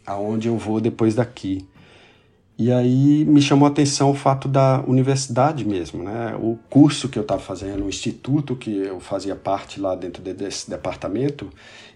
[0.04, 1.66] aonde eu vou depois daqui.
[2.62, 6.37] E aí me chamou a atenção o fato da universidade mesmo, né?
[6.38, 10.68] O curso que eu estava fazendo, o instituto que eu fazia parte lá dentro desse
[10.68, 11.49] departamento,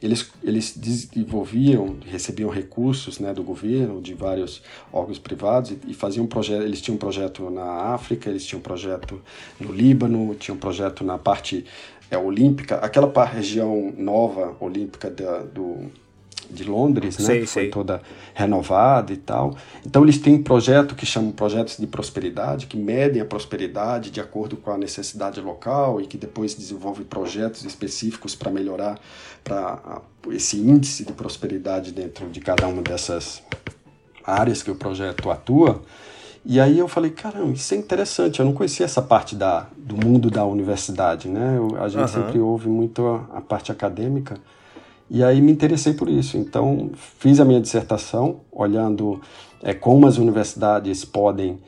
[0.02, 6.24] eles, eles desenvolviam, recebiam recursos né, do governo, de vários órgãos privados e, e faziam
[6.24, 6.62] um projeto.
[6.62, 9.20] Eles tinham um projeto na África, eles tinham um projeto
[9.60, 11.66] no Líbano, tinham um projeto na parte
[12.10, 15.90] é, olímpica, aquela região nova olímpica da, do
[16.54, 17.26] de Londres, né?
[17.26, 17.64] Sei, que sei.
[17.64, 18.00] foi toda
[18.32, 19.56] renovada e tal.
[19.84, 24.20] Então eles têm um projeto que chamam projetos de prosperidade, que medem a prosperidade de
[24.20, 28.98] acordo com a necessidade local e que depois desenvolvem projetos específicos para melhorar
[29.42, 33.42] para esse índice de prosperidade dentro de cada uma dessas
[34.24, 35.82] áreas que o projeto atua.
[36.46, 39.96] E aí eu falei, caramba, isso é interessante, eu não conhecia essa parte da, do
[39.96, 41.54] mundo da universidade, né?
[41.56, 42.08] Eu, a gente Aham.
[42.08, 44.36] sempre ouve muito a, a parte acadêmica,
[45.10, 46.36] e aí me interessei por isso.
[46.36, 49.20] Então, fiz a minha dissertação olhando
[49.62, 51.60] é, como as universidades podem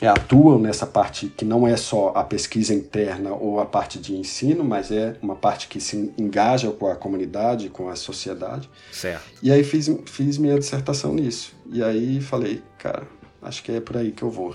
[0.00, 4.16] é, atuam nessa parte que não é só a pesquisa interna ou a parte de
[4.16, 8.68] ensino, mas é uma parte que se engaja com a comunidade, com a sociedade.
[8.90, 9.22] Certo.
[9.42, 11.54] E aí fiz, fiz minha dissertação nisso.
[11.70, 13.06] E aí falei, cara,
[13.42, 14.54] acho que é por aí que eu vou.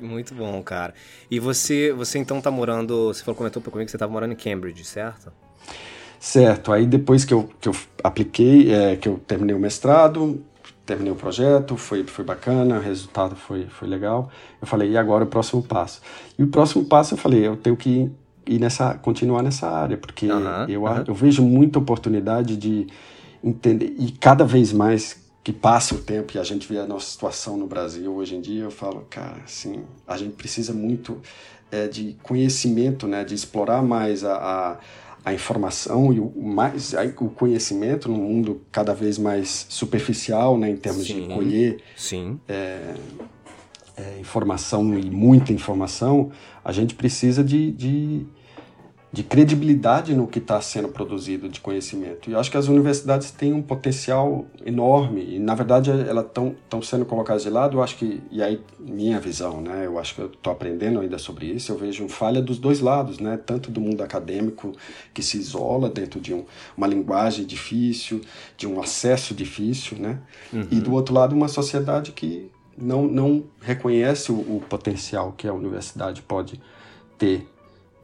[0.00, 0.92] Muito bom, cara.
[1.30, 4.36] E você, você então tá morando, você falou, comentou comigo que você tava morando em
[4.36, 5.32] Cambridge, certo?
[6.20, 10.42] Certo, aí depois que eu, que eu apliquei, é, que eu terminei o mestrado,
[10.84, 14.30] terminei o projeto, foi, foi bacana, o resultado foi, foi legal.
[14.60, 16.00] Eu falei, e agora o próximo passo?
[16.38, 18.10] E o próximo passo eu falei, eu tenho que
[18.46, 21.04] ir nessa, continuar nessa área, porque Aham, eu, aham.
[21.06, 22.86] eu vejo muita oportunidade de
[23.44, 27.10] entender, e cada vez mais que passa o tempo e a gente vê a nossa
[27.10, 31.20] situação no Brasil hoje em dia, eu falo, cara, assim, a gente precisa muito
[31.70, 34.76] é, de conhecimento, né, de explorar mais a, a,
[35.28, 40.76] a informação e o, mais, o conhecimento num mundo cada vez mais superficial, né, em
[40.76, 41.28] termos Sim.
[41.28, 42.40] de colher Sim.
[42.48, 42.94] é,
[44.20, 46.30] informação e muita informação,
[46.64, 48.26] a gente precisa de, de,
[49.10, 52.28] de credibilidade no que está sendo produzido de conhecimento.
[52.28, 56.82] E eu acho que as universidades têm um potencial enorme e, na verdade, elas estão
[56.82, 57.78] sendo colocadas de lado.
[57.78, 59.86] Eu acho que, e aí, minha visão, né?
[59.86, 61.72] Eu acho que eu estou aprendendo ainda sobre isso.
[61.72, 63.38] Eu vejo falha dos dois lados, né?
[63.38, 64.72] Tanto do mundo acadêmico
[65.14, 66.44] que se isola dentro de um,
[66.76, 68.20] uma linguagem difícil,
[68.58, 70.18] de um acesso difícil, né?
[70.70, 75.52] E do outro lado, uma sociedade que não, não reconhece o, o potencial que a
[75.52, 76.60] universidade pode
[77.16, 77.48] ter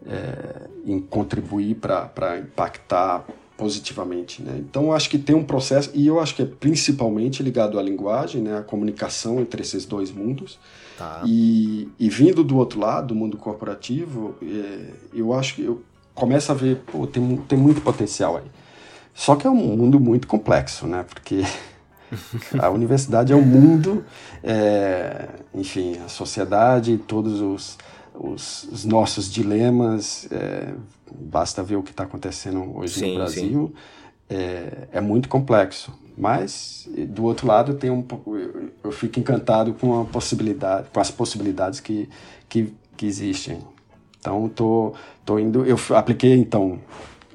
[0.06, 3.24] é, em contribuir para impactar
[3.56, 4.56] positivamente, né?
[4.58, 8.42] Então, acho que tem um processo, e eu acho que é principalmente ligado à linguagem,
[8.42, 8.58] né?
[8.58, 10.58] A comunicação entre esses dois mundos.
[10.98, 11.22] Tá.
[11.24, 15.82] E, e vindo do outro lado, do mundo corporativo, é, eu acho que eu
[16.14, 18.44] começo a ver, pô, tem, tem muito potencial aí.
[19.14, 21.04] Só que é um mundo muito complexo, né?
[21.08, 21.42] Porque
[22.58, 24.04] a universidade é um mundo,
[24.42, 27.78] é, enfim, a sociedade, todos os,
[28.14, 30.72] os, os nossos dilemas, é,
[31.12, 33.74] basta ver o que está acontecendo hoje Sim, no Brasil,
[34.30, 35.92] é, é muito complexo.
[36.16, 41.10] Mas, do outro lado, tem um, eu, eu fico encantado com a possibilidade, com as
[41.10, 42.08] possibilidades que,
[42.48, 43.58] que, que existem.
[44.20, 46.78] Então, tô, tô indo, eu apliquei, então,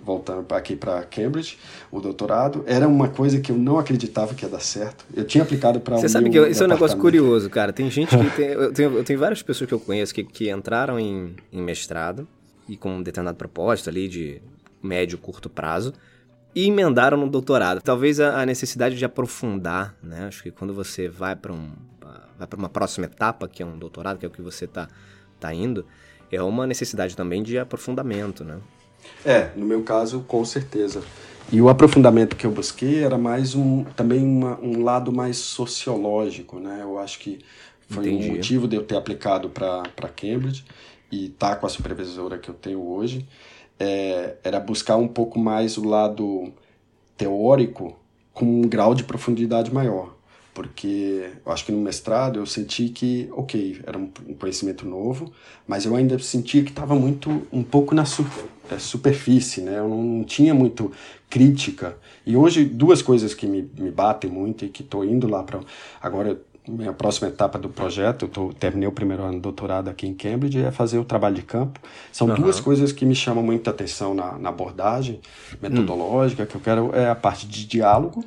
[0.10, 1.58] voltando aqui para Cambridge,
[1.92, 5.06] o doutorado, era uma coisa que eu não acreditava que ia dar certo.
[5.16, 7.72] Eu tinha aplicado para Você sabe que eu- isso é um negócio curioso, cara.
[7.72, 8.48] Tem gente que tem.
[8.48, 12.28] Eu tenho, eu tenho várias pessoas que eu conheço que, que entraram em, em mestrado
[12.68, 14.42] e com um determinado propósito ali de
[14.82, 15.94] médio, curto prazo
[16.56, 17.80] e emendaram no doutorado.
[17.82, 20.26] Talvez a, a necessidade de aprofundar, né?
[20.28, 21.72] Acho que quando você vai para um,
[22.38, 24.88] vai para uma próxima etapa, que é um doutorado, que é o que você tá,
[25.40, 25.86] tá indo,
[26.32, 28.58] é uma necessidade também de aprofundamento, né?
[29.26, 31.04] É, no meu caso, com certeza.
[31.52, 36.60] E o aprofundamento que eu busquei era mais um também uma, um lado mais sociológico,
[36.60, 36.80] né?
[36.82, 37.40] Eu acho que
[37.90, 38.30] foi Entendi.
[38.30, 40.64] um motivo de eu ter aplicado para Cambridge
[41.12, 43.28] e estar com a supervisora que eu tenho hoje.
[43.80, 46.54] É, era buscar um pouco mais o lado
[47.18, 47.98] teórico
[48.32, 50.14] com um grau de profundidade maior.
[50.60, 55.32] Porque eu acho que no mestrado eu senti que, ok, era um um conhecimento novo,
[55.66, 58.26] mas eu ainda sentia que estava muito, um pouco na su
[58.70, 59.80] eh, superfície, né?
[59.80, 60.92] Eu não, não tinha muito
[61.30, 61.96] crítica.
[62.26, 65.62] E hoje, duas coisas que me, me batem muito e que estou indo lá para.
[66.02, 70.08] Agora, minha próxima etapa do projeto, eu tô, terminei o primeiro ano de doutorado aqui
[70.08, 71.80] em Cambridge, é fazer o trabalho de campo.
[72.12, 72.36] São Aham.
[72.36, 75.22] duas coisas que me chamam muita atenção na, na abordagem
[75.62, 78.26] metodológica, que eu quero é a parte de diálogo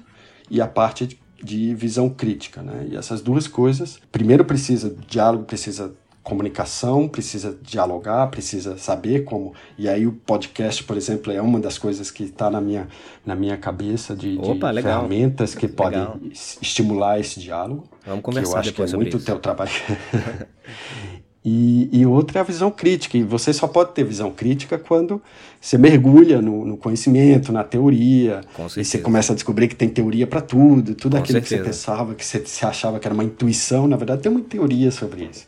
[0.51, 2.89] e a parte de, de visão crítica, né?
[2.91, 9.53] E essas duas coisas, primeiro precisa diálogo, precisa comunicação, precisa dialogar, precisa saber como.
[9.77, 12.89] E aí o podcast, por exemplo, é uma das coisas que está na minha,
[13.27, 15.91] na minha cabeça de, Opa, de ferramentas que legal.
[15.91, 17.85] podem estimular esse diálogo.
[18.07, 19.71] Vamos conversar que eu acho depois que é muito o teu trabalho.
[21.45, 23.19] E, e, outra é a visão crítica.
[23.19, 25.21] E você só pode ter visão crítica quando
[25.61, 28.43] você mergulha no, no conhecimento, na teoria.
[28.77, 30.95] e você começa a descobrir que tem teoria para tudo.
[30.95, 31.57] Tudo Com aquilo certeza.
[31.57, 34.41] que você pensava, que você, você, achava que era uma intuição, na verdade tem uma
[34.41, 35.45] teoria sobre isso.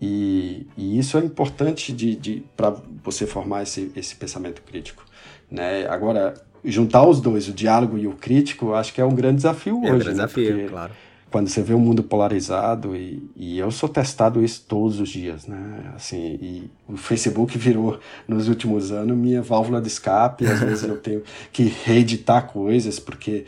[0.00, 5.04] E, e isso é importante de, de, para você formar esse, esse pensamento crítico.
[5.50, 5.86] Né?
[5.86, 6.32] Agora,
[6.64, 9.78] juntar os dois, o diálogo e o crítico, acho que é um grande desafio é
[9.80, 9.86] hoje.
[9.86, 10.14] um grande né?
[10.14, 10.92] desafio, Porque claro
[11.30, 15.46] quando você vê um mundo polarizado e, e, eu sou testado isso todos os dias,
[15.46, 15.92] né?
[15.94, 20.46] Assim, e o Facebook virou nos últimos anos minha válvula de escape.
[20.46, 23.44] Às vezes eu tenho que reeditar coisas porque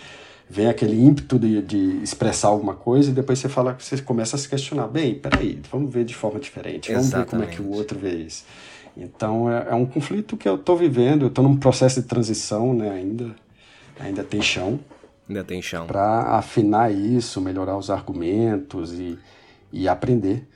[0.50, 4.38] vem aquele ímpeto de, de, expressar alguma coisa e depois você fala, você começa a
[4.38, 7.26] se questionar, bem, peraí, vamos ver de forma diferente, vamos Exatamente.
[7.26, 8.44] ver como é que o outro vê isso.
[8.96, 12.74] Então é, é um conflito que eu estou vivendo, eu estou num processo de transição,
[12.74, 12.90] né?
[12.90, 13.36] Ainda,
[14.00, 14.80] ainda tem chão.
[15.28, 15.86] Ainda tem chão.
[15.86, 19.18] Para afinar isso, melhorar os argumentos e,
[19.72, 20.48] e aprender.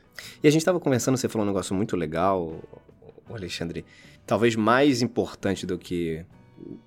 [0.42, 2.54] E a gente estava conversando, você falou um negócio muito legal,
[3.30, 3.84] Alexandre.
[4.26, 6.24] Talvez mais importante do que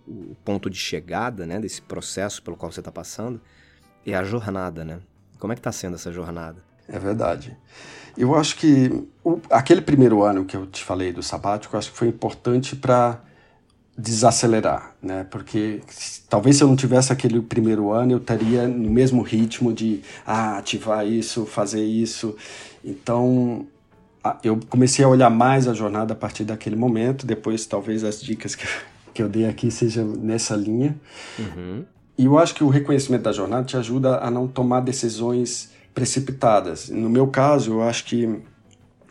[0.07, 3.41] o ponto de chegada, né, desse processo pelo qual você está passando,
[4.05, 4.99] é a jornada, né?
[5.39, 6.63] Como é que está sendo essa jornada?
[6.87, 7.57] É verdade.
[8.17, 11.97] Eu acho que o, aquele primeiro ano que eu te falei do sabático, acho que
[11.97, 13.21] foi importante para
[13.97, 15.25] desacelerar, né?
[15.29, 15.81] Porque
[16.29, 20.57] talvez se eu não tivesse aquele primeiro ano, eu estaria no mesmo ritmo de ah,
[20.57, 22.35] ativar isso, fazer isso.
[22.83, 23.65] Então,
[24.43, 27.25] eu comecei a olhar mais a jornada a partir daquele momento.
[27.25, 28.67] Depois, talvez as dicas que,
[29.13, 30.95] que eu dei aqui sejam nessa linha.
[31.39, 31.85] Uhum.
[32.17, 36.89] E eu acho que o reconhecimento da jornada te ajuda a não tomar decisões precipitadas.
[36.89, 38.41] No meu caso, eu acho que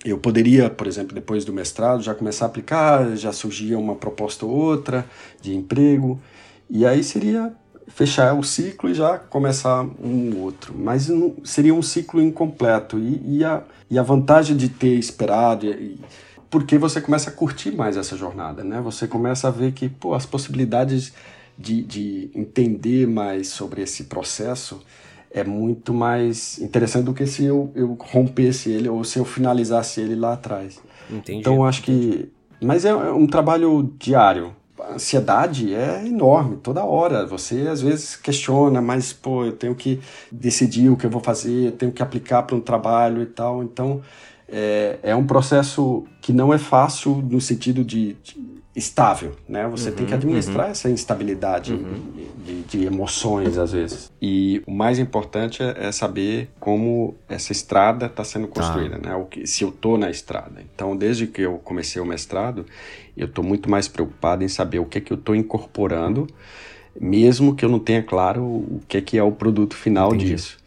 [0.05, 4.45] eu poderia, por exemplo, depois do mestrado, já começar a aplicar, já surgia uma proposta
[4.45, 5.07] ou outra
[5.41, 6.21] de emprego,
[6.69, 7.53] e aí seria
[7.89, 10.75] fechar o ciclo e já começar um outro.
[10.77, 12.99] Mas não, seria um ciclo incompleto.
[12.99, 15.99] E, e, a, e a vantagem de ter esperado, e,
[16.51, 18.81] porque você começa a curtir mais essa jornada, né?
[18.81, 21.13] Você começa a ver que pô, as possibilidades
[21.59, 24.81] de, de entender mais sobre esse processo
[25.35, 30.01] é muito mais interessante do que se eu, eu rompesse ele ou se eu finalizasse
[30.01, 30.81] ele lá atrás.
[31.11, 31.41] Entendi.
[31.41, 32.31] Então acho que.
[32.63, 34.55] Mas é um trabalho diário.
[34.81, 37.27] A ansiedade é enorme, toda hora.
[37.27, 41.67] Você às vezes questiona, mas pô, eu tenho que decidir o que eu vou fazer,
[41.67, 43.63] eu tenho que aplicar para um trabalho e tal.
[43.65, 44.01] Então
[44.49, 49.69] é, é um processo que não é fácil no sentido de, de estável, né?
[49.69, 50.73] Você uhum, tem que administrar uhum.
[50.73, 52.03] essa instabilidade uhum.
[52.45, 54.11] de, de, emoções às vezes.
[54.21, 59.15] E o mais importante é, é saber como essa estrada está sendo construída, né?
[59.15, 60.61] O que, se eu estou na estrada.
[60.75, 62.67] Então, desde que eu comecei o mestrado,
[63.17, 66.27] eu estou muito mais preocupado em saber o que é que eu estou incorporando,
[67.01, 70.33] mesmo que eu não tenha claro o que é que é o produto final Entendi.
[70.33, 70.59] disso.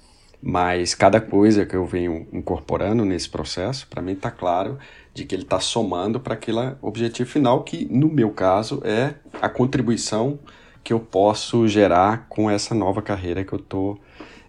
[0.42, 4.78] Mas cada coisa que eu venho incorporando nesse processo, para mim está claro
[5.18, 9.50] de que ele está somando para aquele objetivo final, que no meu caso é a
[9.50, 10.38] contribuição
[10.84, 14.00] que eu posso gerar com essa nova carreira que eu estou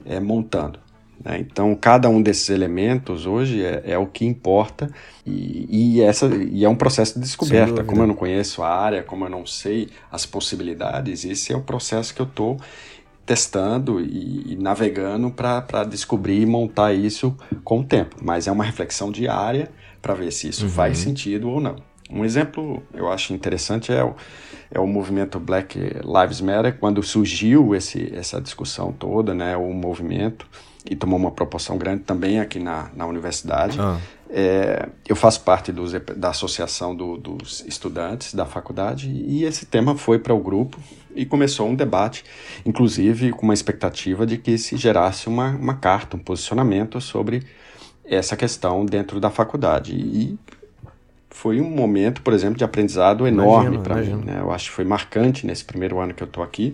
[0.05, 0.79] é, montando.
[1.25, 1.39] Né?
[1.41, 4.91] Então, cada um desses elementos hoje é, é o que importa
[5.27, 7.83] e, e, essa, e é um processo de descoberta.
[7.83, 11.63] Como eu não conheço a área, como eu não sei as possibilidades, esse é o
[11.63, 12.59] processo que eu estou
[13.25, 18.17] testando e, e navegando para descobrir e montar isso com o tempo.
[18.23, 20.71] Mas é uma reflexão diária para ver se isso uhum.
[20.71, 21.77] faz sentido ou não.
[22.11, 24.15] Um exemplo eu acho interessante é o,
[24.71, 30.47] é o movimento Black Lives Matter, quando surgiu esse, essa discussão toda, né, o movimento,
[30.89, 33.79] e tomou uma proporção grande também aqui na, na universidade.
[33.81, 33.99] Ah.
[34.31, 39.97] É, eu faço parte dos, da associação do, dos estudantes da faculdade e esse tema
[39.97, 40.79] foi para o grupo
[41.15, 42.25] e começou um debate,
[42.65, 47.43] inclusive com uma expectativa de que se gerasse uma, uma carta, um posicionamento sobre
[48.09, 49.95] essa questão dentro da faculdade.
[49.95, 50.39] E
[51.31, 54.23] foi um momento, por exemplo, de aprendizado enorme para mim.
[54.25, 54.39] Né?
[54.41, 56.73] Eu acho que foi marcante nesse primeiro ano que eu estou aqui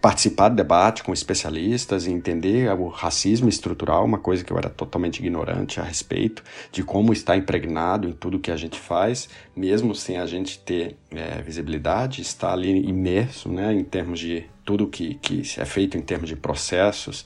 [0.00, 4.68] participar do debate com especialistas e entender o racismo estrutural, uma coisa que eu era
[4.68, 9.94] totalmente ignorante a respeito de como está impregnado em tudo que a gente faz, mesmo
[9.94, 15.14] sem a gente ter é, visibilidade, está ali imerso, né, em termos de tudo que,
[15.14, 17.24] que é feito em termos de processos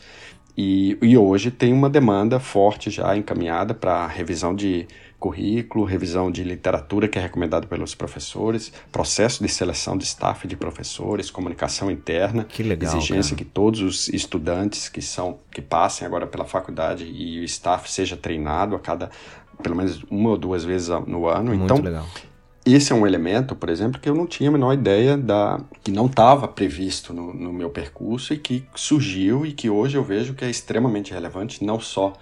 [0.56, 4.86] e, e hoje tem uma demanda forte já encaminhada para revisão de
[5.18, 10.56] currículo, revisão de literatura que é recomendado pelos professores, processo de seleção de staff de
[10.56, 13.44] professores, comunicação interna, que legal, exigência cara.
[13.44, 18.16] que todos os estudantes que são que passem agora pela faculdade e o staff seja
[18.16, 19.10] treinado a cada
[19.62, 21.48] pelo menos uma ou duas vezes no ano.
[21.48, 22.06] Muito então, legal.
[22.64, 25.60] Esse é um elemento, por exemplo, que eu não tinha a menor ideia da.
[25.82, 30.04] que não estava previsto no, no meu percurso e que surgiu e que hoje eu
[30.04, 32.12] vejo que é extremamente relevante, não só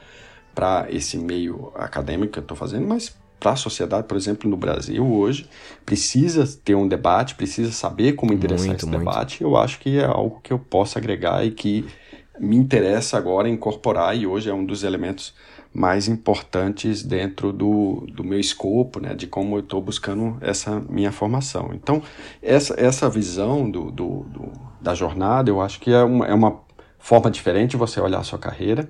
[0.55, 4.57] para esse meio acadêmico que eu estou fazendo, mas para a sociedade, por exemplo, no
[4.57, 5.49] Brasil hoje,
[5.87, 8.99] precisa ter um debate, precisa saber como endereçar Muito, esse muito.
[8.99, 9.43] debate.
[9.43, 11.85] Eu acho que é algo que eu posso agregar e que
[12.39, 15.35] me interessa agora incorporar e hoje é um dos elementos
[15.73, 21.13] mais importantes dentro do, do meu escopo, né, de como eu estou buscando essa minha
[21.13, 21.71] formação.
[21.75, 22.03] Então,
[22.43, 26.61] essa, essa visão do, do, do, da jornada, eu acho que é uma, é uma
[26.99, 28.89] forma diferente de você olhar a sua carreira,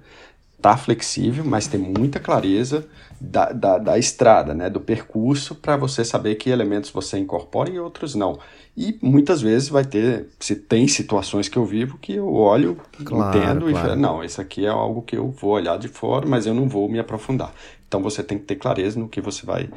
[0.60, 2.86] tá flexível, mas tem muita clareza
[3.20, 7.78] da, da, da estrada, né, do percurso, para você saber que elementos você incorpora e
[7.78, 8.38] outros não.
[8.76, 13.38] E muitas vezes vai ter, se tem situações que eu vivo que eu olho, Claro,
[13.38, 13.88] entendo e claro.
[13.88, 16.68] falo, não, isso aqui é algo que eu vou olhar de fora, mas eu não
[16.68, 17.52] vou me aprofundar.
[17.86, 19.68] Então você tem que ter clareza no que você vai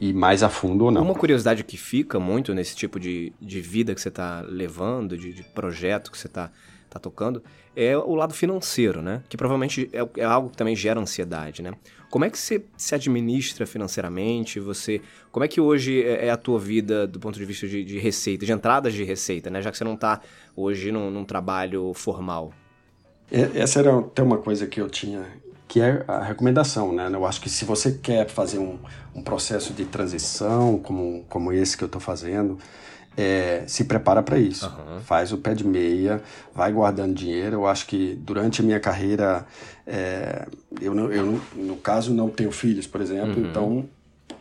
[0.00, 1.02] ir mais a fundo ou não.
[1.02, 5.32] Uma curiosidade que fica muito nesse tipo de, de vida que você está levando, de,
[5.32, 6.50] de projeto que você está
[6.94, 7.42] tá tocando,
[7.76, 9.22] é o lado financeiro, né?
[9.28, 11.72] Que provavelmente é, é algo que também gera ansiedade, né?
[12.08, 14.60] Como é que você se administra financeiramente?
[14.60, 15.00] Você,
[15.32, 17.98] como é que hoje é é a tua vida do ponto de vista de, de
[17.98, 19.60] receita, de entradas de receita, né?
[19.60, 20.20] Já que você não está
[20.56, 22.52] hoje num, num trabalho formal.
[23.30, 25.24] E- Essa era até uma coisa que eu tinha,
[25.66, 27.10] que é a recomendação, né?
[27.12, 28.78] Eu acho que se você quer fazer um,
[29.14, 32.58] um processo de transição como, como esse que eu estou fazendo,
[33.16, 34.66] é, se prepara para isso.
[34.66, 35.00] Aham.
[35.00, 36.22] Faz o pé de meia,
[36.54, 37.56] vai guardando dinheiro.
[37.56, 39.46] Eu acho que durante a minha carreira,
[39.86, 40.46] é,
[40.80, 43.48] eu, não, eu no caso não tenho filhos, por exemplo, Uhum.
[43.50, 43.84] então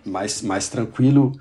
[0.05, 1.31] mais, mais tranquilo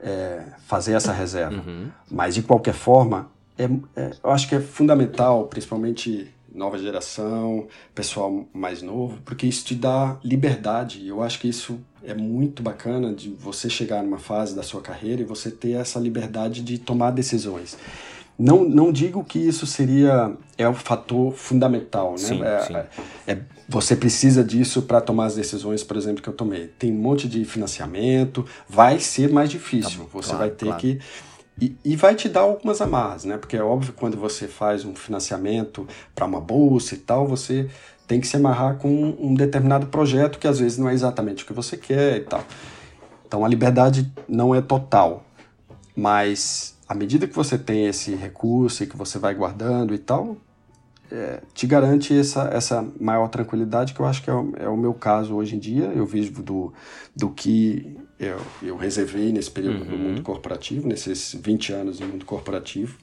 [0.00, 1.56] é, fazer essa reserva.
[1.66, 1.88] Uhum.
[2.10, 3.28] Mas de qualquer forma,
[3.58, 3.64] é,
[3.96, 9.74] é- eu acho que é fundamental, principalmente nova geração, pessoal mais novo, porque isso te
[9.74, 11.06] dá liberdade.
[11.06, 15.22] Eu acho que isso é muito bacana de você chegar numa fase da sua carreira
[15.22, 17.76] e você ter essa liberdade de tomar decisões.
[18.38, 22.18] Não, não digo que isso seria é o fator fundamental, né?
[22.18, 22.74] Sim, é, sim.
[23.26, 23.38] é-
[23.68, 26.66] você precisa disso para tomar as decisões, por exemplo, que eu tomei.
[26.66, 30.00] Tem um monte de financiamento, vai ser mais difícil.
[30.00, 30.80] Tá você claro, vai ter claro.
[30.80, 30.98] que
[31.60, 33.36] e, e vai te dar algumas amarras, né?
[33.36, 37.68] Porque é óbvio que quando você faz um financiamento para uma bolsa e tal, você
[38.06, 41.46] tem que se amarrar com um determinado projeto que às vezes não é exatamente o
[41.46, 42.42] que você quer e tal.
[43.26, 45.22] Então a liberdade não é total,
[45.94, 50.36] mas à medida que você tem esse recurso e que você vai guardando e tal,
[51.12, 54.76] é, te garante essa, essa maior tranquilidade que eu acho que é o, é o
[54.76, 55.84] meu caso hoje em dia.
[55.94, 56.72] Eu vivo do,
[57.14, 62.26] do que eu, eu reservei nesse período no mundo corporativo, nesses 20 anos no mundo
[62.26, 62.98] corporativo.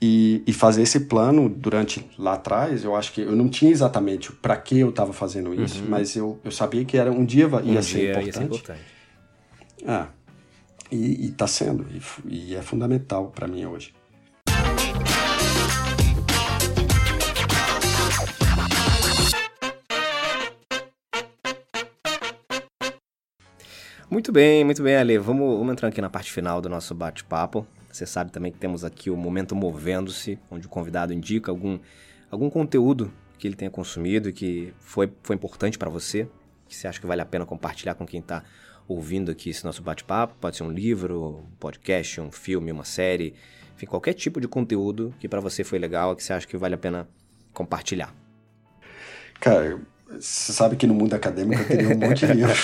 [0.00, 4.30] E, e fazer esse plano durante lá atrás, eu acho que eu não tinha exatamente
[4.30, 7.78] para que eu estava fazendo isso, mas eu, eu sabia que era um dia ia,
[7.78, 8.26] Um ser, dia importante.
[8.26, 8.80] ia ser importante.
[9.84, 10.06] É.
[10.92, 13.92] E, está sendo, e, e é fundamental para mim hoje.
[24.08, 25.18] Muito bem, muito bem, Ale.
[25.18, 27.66] Vamos, vamos entrar aqui na parte final do nosso bate-papo.
[27.90, 31.78] Você sabe também que temos aqui o Momento Movendo-se, onde o convidado indica algum,
[32.30, 36.28] algum conteúdo que ele tenha consumido e que foi, foi importante para você,
[36.68, 38.44] que você acha que vale a pena compartilhar com quem está
[38.86, 40.36] ouvindo aqui esse nosso bate-papo.
[40.40, 43.34] Pode ser um livro, um podcast, um filme, uma série,
[43.74, 46.76] enfim, qualquer tipo de conteúdo que para você foi legal que você acha que vale
[46.76, 47.08] a pena
[47.52, 48.14] compartilhar.
[49.40, 52.54] Cara, você sabe que no mundo acadêmico eu teria um monte de livro.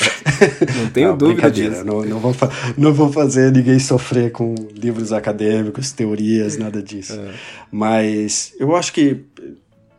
[0.76, 1.84] Não tenho dúvida brincadeira, disso.
[1.84, 2.34] Não, não, vou,
[2.76, 7.14] não vou fazer ninguém sofrer com livros acadêmicos, teorias, nada disso.
[7.14, 7.34] É.
[7.70, 9.24] Mas eu acho que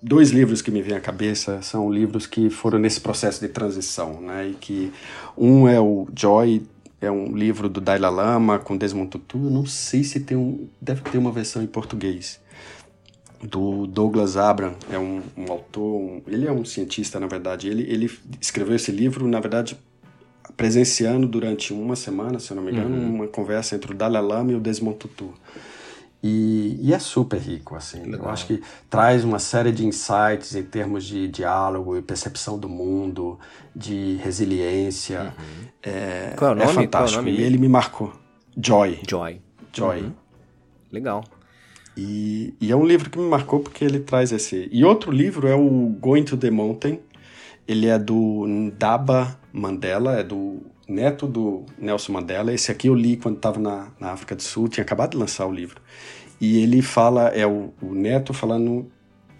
[0.01, 4.21] dois livros que me vêm à cabeça são livros que foram nesse processo de transição,
[4.21, 4.47] né?
[4.47, 4.91] E que
[5.37, 6.63] um é o Joy,
[7.01, 9.37] é um livro do Dalai Lama com Desmond Tutu.
[9.37, 12.41] Eu não sei se tem um, deve ter uma versão em português
[13.43, 17.67] do Douglas Abram, é um, um autor, um- ele é um cientista, na verdade.
[17.67, 19.77] Ele, ele escreveu esse livro, na verdade,
[20.55, 24.51] presenciando durante uma semana, se eu não me engano, uma conversa entre o Dalai Lama
[24.51, 25.33] e o Desmond Tutu.
[26.25, 27.99] E, e é super rico, assim.
[28.05, 28.29] Eu Legal.
[28.29, 33.37] acho que traz uma série de insights em termos de diálogo e percepção do mundo,
[33.75, 35.33] de resiliência.
[35.81, 36.69] É, Qual é o nome?
[36.71, 37.21] é fantástico.
[37.21, 38.13] É nome ele me marcou.
[38.55, 38.99] Joy.
[39.09, 39.41] Joy.
[39.73, 40.01] Joy.
[40.01, 40.11] Uhum.
[40.93, 41.23] Legal.
[41.95, 44.67] E, e é um livro que me marcou porque ele traz esse.
[44.71, 46.99] E outro livro é o Going to the Mountain.
[47.67, 52.53] Ele é do Ndaba Mandela, é do neto do Nelson Mandela.
[52.53, 55.45] Esse aqui eu li quando estava na, na África do Sul, tinha acabado de lançar
[55.45, 55.79] o livro.
[56.41, 58.91] E ele fala, é o, o neto falando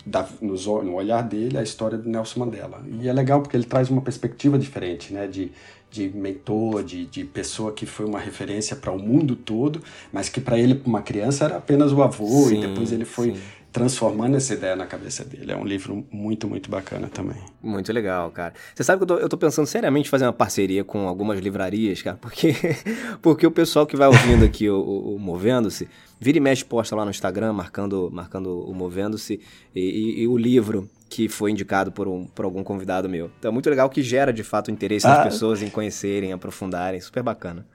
[0.05, 2.83] da, no, no olhar dele, a história do Nelson Mandela.
[3.01, 5.27] E é legal porque ele traz uma perspectiva diferente, né?
[5.27, 5.51] De,
[5.89, 9.81] de mentor, de, de pessoa que foi uma referência para o mundo todo,
[10.11, 13.33] mas que para ele, uma criança, era apenas o avô, sim, e depois ele foi
[13.35, 13.41] sim.
[13.74, 15.51] Transformando essa ideia na cabeça dele.
[15.51, 17.38] É um livro muito, muito bacana também.
[17.61, 18.53] Muito legal, cara.
[18.74, 21.39] Você sabe que eu tô, eu tô pensando seriamente em fazer uma parceria com algumas
[21.39, 22.53] livrarias, cara, porque,
[23.19, 26.95] porque o pessoal que vai ouvindo aqui o, o, o Movendo-se, vira e mexe posta
[26.95, 29.41] lá no Instagram, marcando, marcando o Movendo-se,
[29.76, 33.32] e, e, e o livro que foi indicado por, um, por algum convidado meu.
[33.39, 35.15] Então é muito legal que gera de fato o interesse ah.
[35.15, 37.01] das pessoas em conhecerem, aprofundarem.
[37.01, 37.65] Super bacana.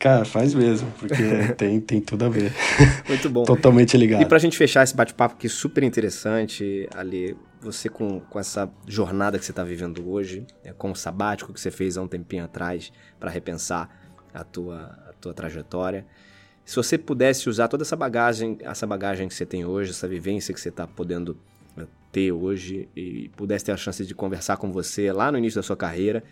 [0.00, 1.14] Cara, faz mesmo, porque
[1.58, 2.52] tem, tem tudo a ver.
[3.06, 3.44] Muito bom.
[3.44, 4.22] Totalmente ligado.
[4.22, 9.38] E pra gente fechar esse bate-papo aqui super interessante, Ali, você com, com essa jornada
[9.38, 12.44] que você está vivendo hoje, é, com o sabático que você fez há um tempinho
[12.44, 13.90] atrás para repensar
[14.32, 16.06] a tua, a tua trajetória.
[16.64, 20.54] Se você pudesse usar toda essa bagagem, essa bagagem que você tem hoje, essa vivência
[20.54, 21.36] que você está podendo
[22.10, 25.62] ter hoje e pudesse ter a chance de conversar com você lá no início da
[25.62, 26.24] sua carreira,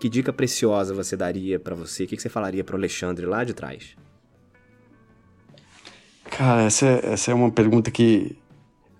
[0.00, 2.04] que dica preciosa você daria para você?
[2.04, 3.94] O que, você falaria para o Alexandre lá de trás?
[6.24, 8.34] Cara, essa, é, essa é uma pergunta que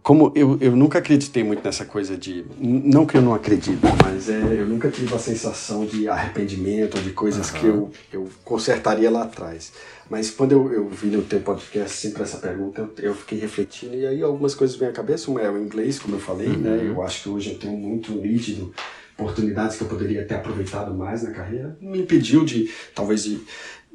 [0.03, 2.45] como eu, eu nunca acreditei muito nessa coisa de.
[2.59, 7.03] Não que eu não acredito, mas é, eu nunca tive a sensação de arrependimento ou
[7.03, 7.59] de coisas uhum.
[7.61, 9.73] que eu, eu consertaria lá atrás.
[10.09, 13.95] Mas quando eu, eu vi no teu podcast sempre essa pergunta, eu, eu fiquei refletindo
[13.95, 15.31] e aí algumas coisas vêm à cabeça.
[15.31, 16.55] Uma é o inglês, como eu falei, né?
[16.55, 16.77] uhum.
[16.77, 16.89] né?
[16.89, 18.73] Eu acho que hoje eu tenho muito nítido
[19.21, 21.77] oportunidades que eu poderia ter aproveitado mais na carreira.
[21.81, 23.41] Me impediu de, talvez, de,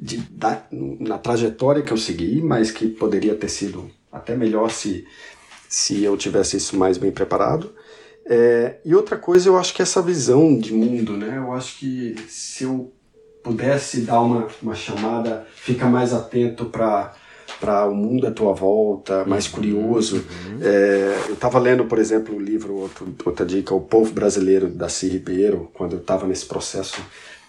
[0.00, 5.06] de dar na trajetória que eu segui, mas que poderia ter sido até melhor se
[5.68, 7.72] se eu tivesse isso mais bem preparado.
[8.24, 11.36] É, e outra coisa, eu acho que essa visão de mundo, né?
[11.36, 12.92] Eu acho que se eu
[13.42, 17.14] pudesse dar uma, uma chamada, fica mais atento para
[17.60, 20.16] para o mundo à tua volta, mais uhum, curioso.
[20.16, 20.58] Uhum.
[20.62, 24.88] É, eu estava lendo, por exemplo, o livro, outro, outra dica, O Povo Brasileiro, da
[24.88, 27.00] Ci Ribeiro, quando eu estava nesse processo,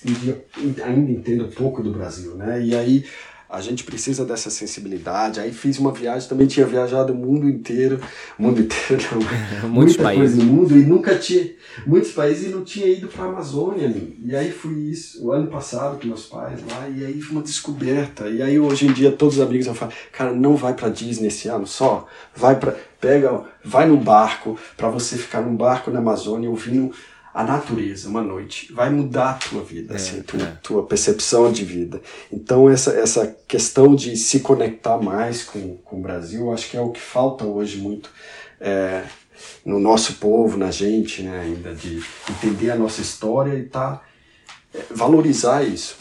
[0.05, 0.36] e
[0.82, 2.62] ainda entendo pouco do Brasil, né?
[2.62, 3.05] E aí
[3.49, 5.39] a gente precisa dessa sensibilidade.
[5.39, 7.99] Aí fiz uma viagem, também tinha viajado o mundo inteiro,
[8.37, 9.03] mundo inteiro
[9.61, 10.35] não, muitos muita países.
[10.35, 11.49] coisa no mundo e nunca tinha,
[11.85, 13.93] muitos países e não tinha ido para a Amazônia.
[14.23, 17.43] E aí fui isso, o ano passado com meus pais lá, e aí foi uma
[17.43, 18.27] descoberta.
[18.29, 21.27] E aí hoje em dia todos os amigos eu falo, cara, não vai para Disney
[21.27, 25.99] esse ano só, vai para pega, vai no barco, para você ficar num barco na
[25.99, 26.91] Amazônia ouvindo
[27.38, 30.57] a natureza uma noite vai mudar a tua vida, é, assim, tua, é.
[30.63, 32.01] tua percepção de vida.
[32.33, 36.81] Então essa, essa questão de se conectar mais com, com o Brasil, acho que é
[36.81, 38.09] o que falta hoje muito
[38.59, 39.03] é,
[39.63, 44.01] no nosso povo, na gente, né, ainda de entender a nossa história e tá
[44.73, 45.95] é, valorizar isso.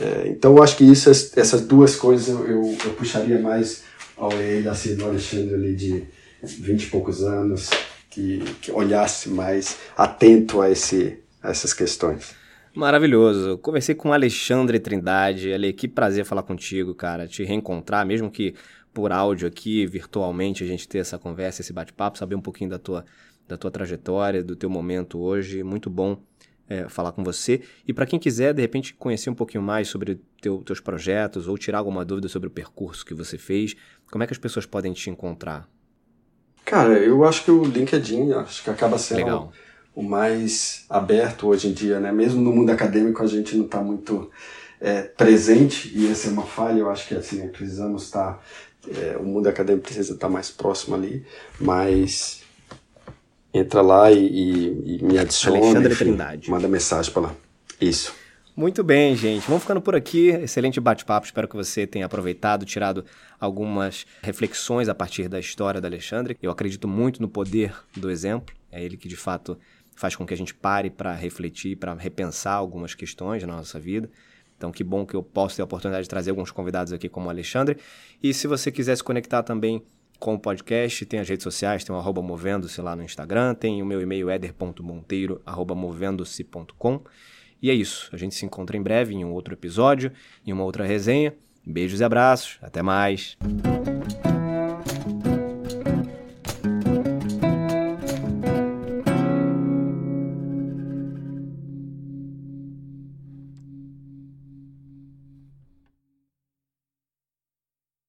[0.00, 3.82] É, então acho que isso, essas duas coisas eu, eu, eu puxaria mais
[4.16, 6.04] ao ele, assim, do Alexandre ali de
[6.42, 7.68] vinte e poucos anos,
[8.12, 12.34] que, que olhasse mais atento a, esse, a essas questões.
[12.74, 13.58] Maravilhoso.
[13.58, 15.52] Conversei com Alexandre Trindade.
[15.52, 17.26] Ale, que prazer falar contigo, cara.
[17.26, 18.54] Te reencontrar, mesmo que
[18.92, 22.78] por áudio aqui, virtualmente, a gente ter essa conversa, esse bate-papo, saber um pouquinho da
[22.78, 23.04] tua,
[23.48, 25.62] da tua trajetória, do teu momento hoje.
[25.62, 26.22] Muito bom
[26.68, 27.62] é, falar com você.
[27.86, 31.56] E para quem quiser, de repente, conhecer um pouquinho mais sobre teu, teus projetos ou
[31.56, 33.74] tirar alguma dúvida sobre o percurso que você fez,
[34.10, 35.66] como é que as pessoas podem te encontrar?
[36.72, 39.52] Cara, eu acho que o LinkedIn acho que acaba sendo
[39.94, 42.10] o mais aberto hoje em dia, né?
[42.10, 44.30] Mesmo no mundo acadêmico a gente não está muito
[44.80, 46.78] é, presente e essa é uma falha.
[46.78, 50.50] Eu acho que assim precisamos estar, tá, é, o mundo acadêmico precisa estar tá mais
[50.50, 51.26] próximo ali,
[51.60, 52.40] mas
[53.52, 56.50] entra lá e, e, e me adiciona, Alexandre enfim, Trindade.
[56.50, 57.34] manda mensagem para lá.
[57.78, 58.14] Isso.
[58.54, 59.46] Muito bem, gente.
[59.46, 60.28] Vamos ficando por aqui.
[60.28, 61.24] Excelente bate-papo.
[61.24, 63.02] Espero que você tenha aproveitado, tirado
[63.40, 66.36] algumas reflexões a partir da história do Alexandre.
[66.42, 68.54] Eu acredito muito no poder do exemplo.
[68.70, 69.58] É ele que, de fato,
[69.96, 74.10] faz com que a gente pare para refletir, para repensar algumas questões na nossa vida.
[74.54, 77.28] Então, que bom que eu posso ter a oportunidade de trazer alguns convidados aqui como
[77.28, 77.78] o Alexandre.
[78.22, 79.82] E se você quiser se conectar também
[80.20, 83.82] com o podcast, tem as redes sociais, tem o arroba movendo-se lá no Instagram, tem
[83.82, 87.02] o meu e-mail eder.monteiro, arroba movendo-se.com.
[87.62, 88.10] E é isso.
[88.12, 90.10] A gente se encontra em breve em um outro episódio,
[90.44, 91.32] em uma outra resenha.
[91.64, 92.58] Beijos e abraços.
[92.60, 93.38] Até mais.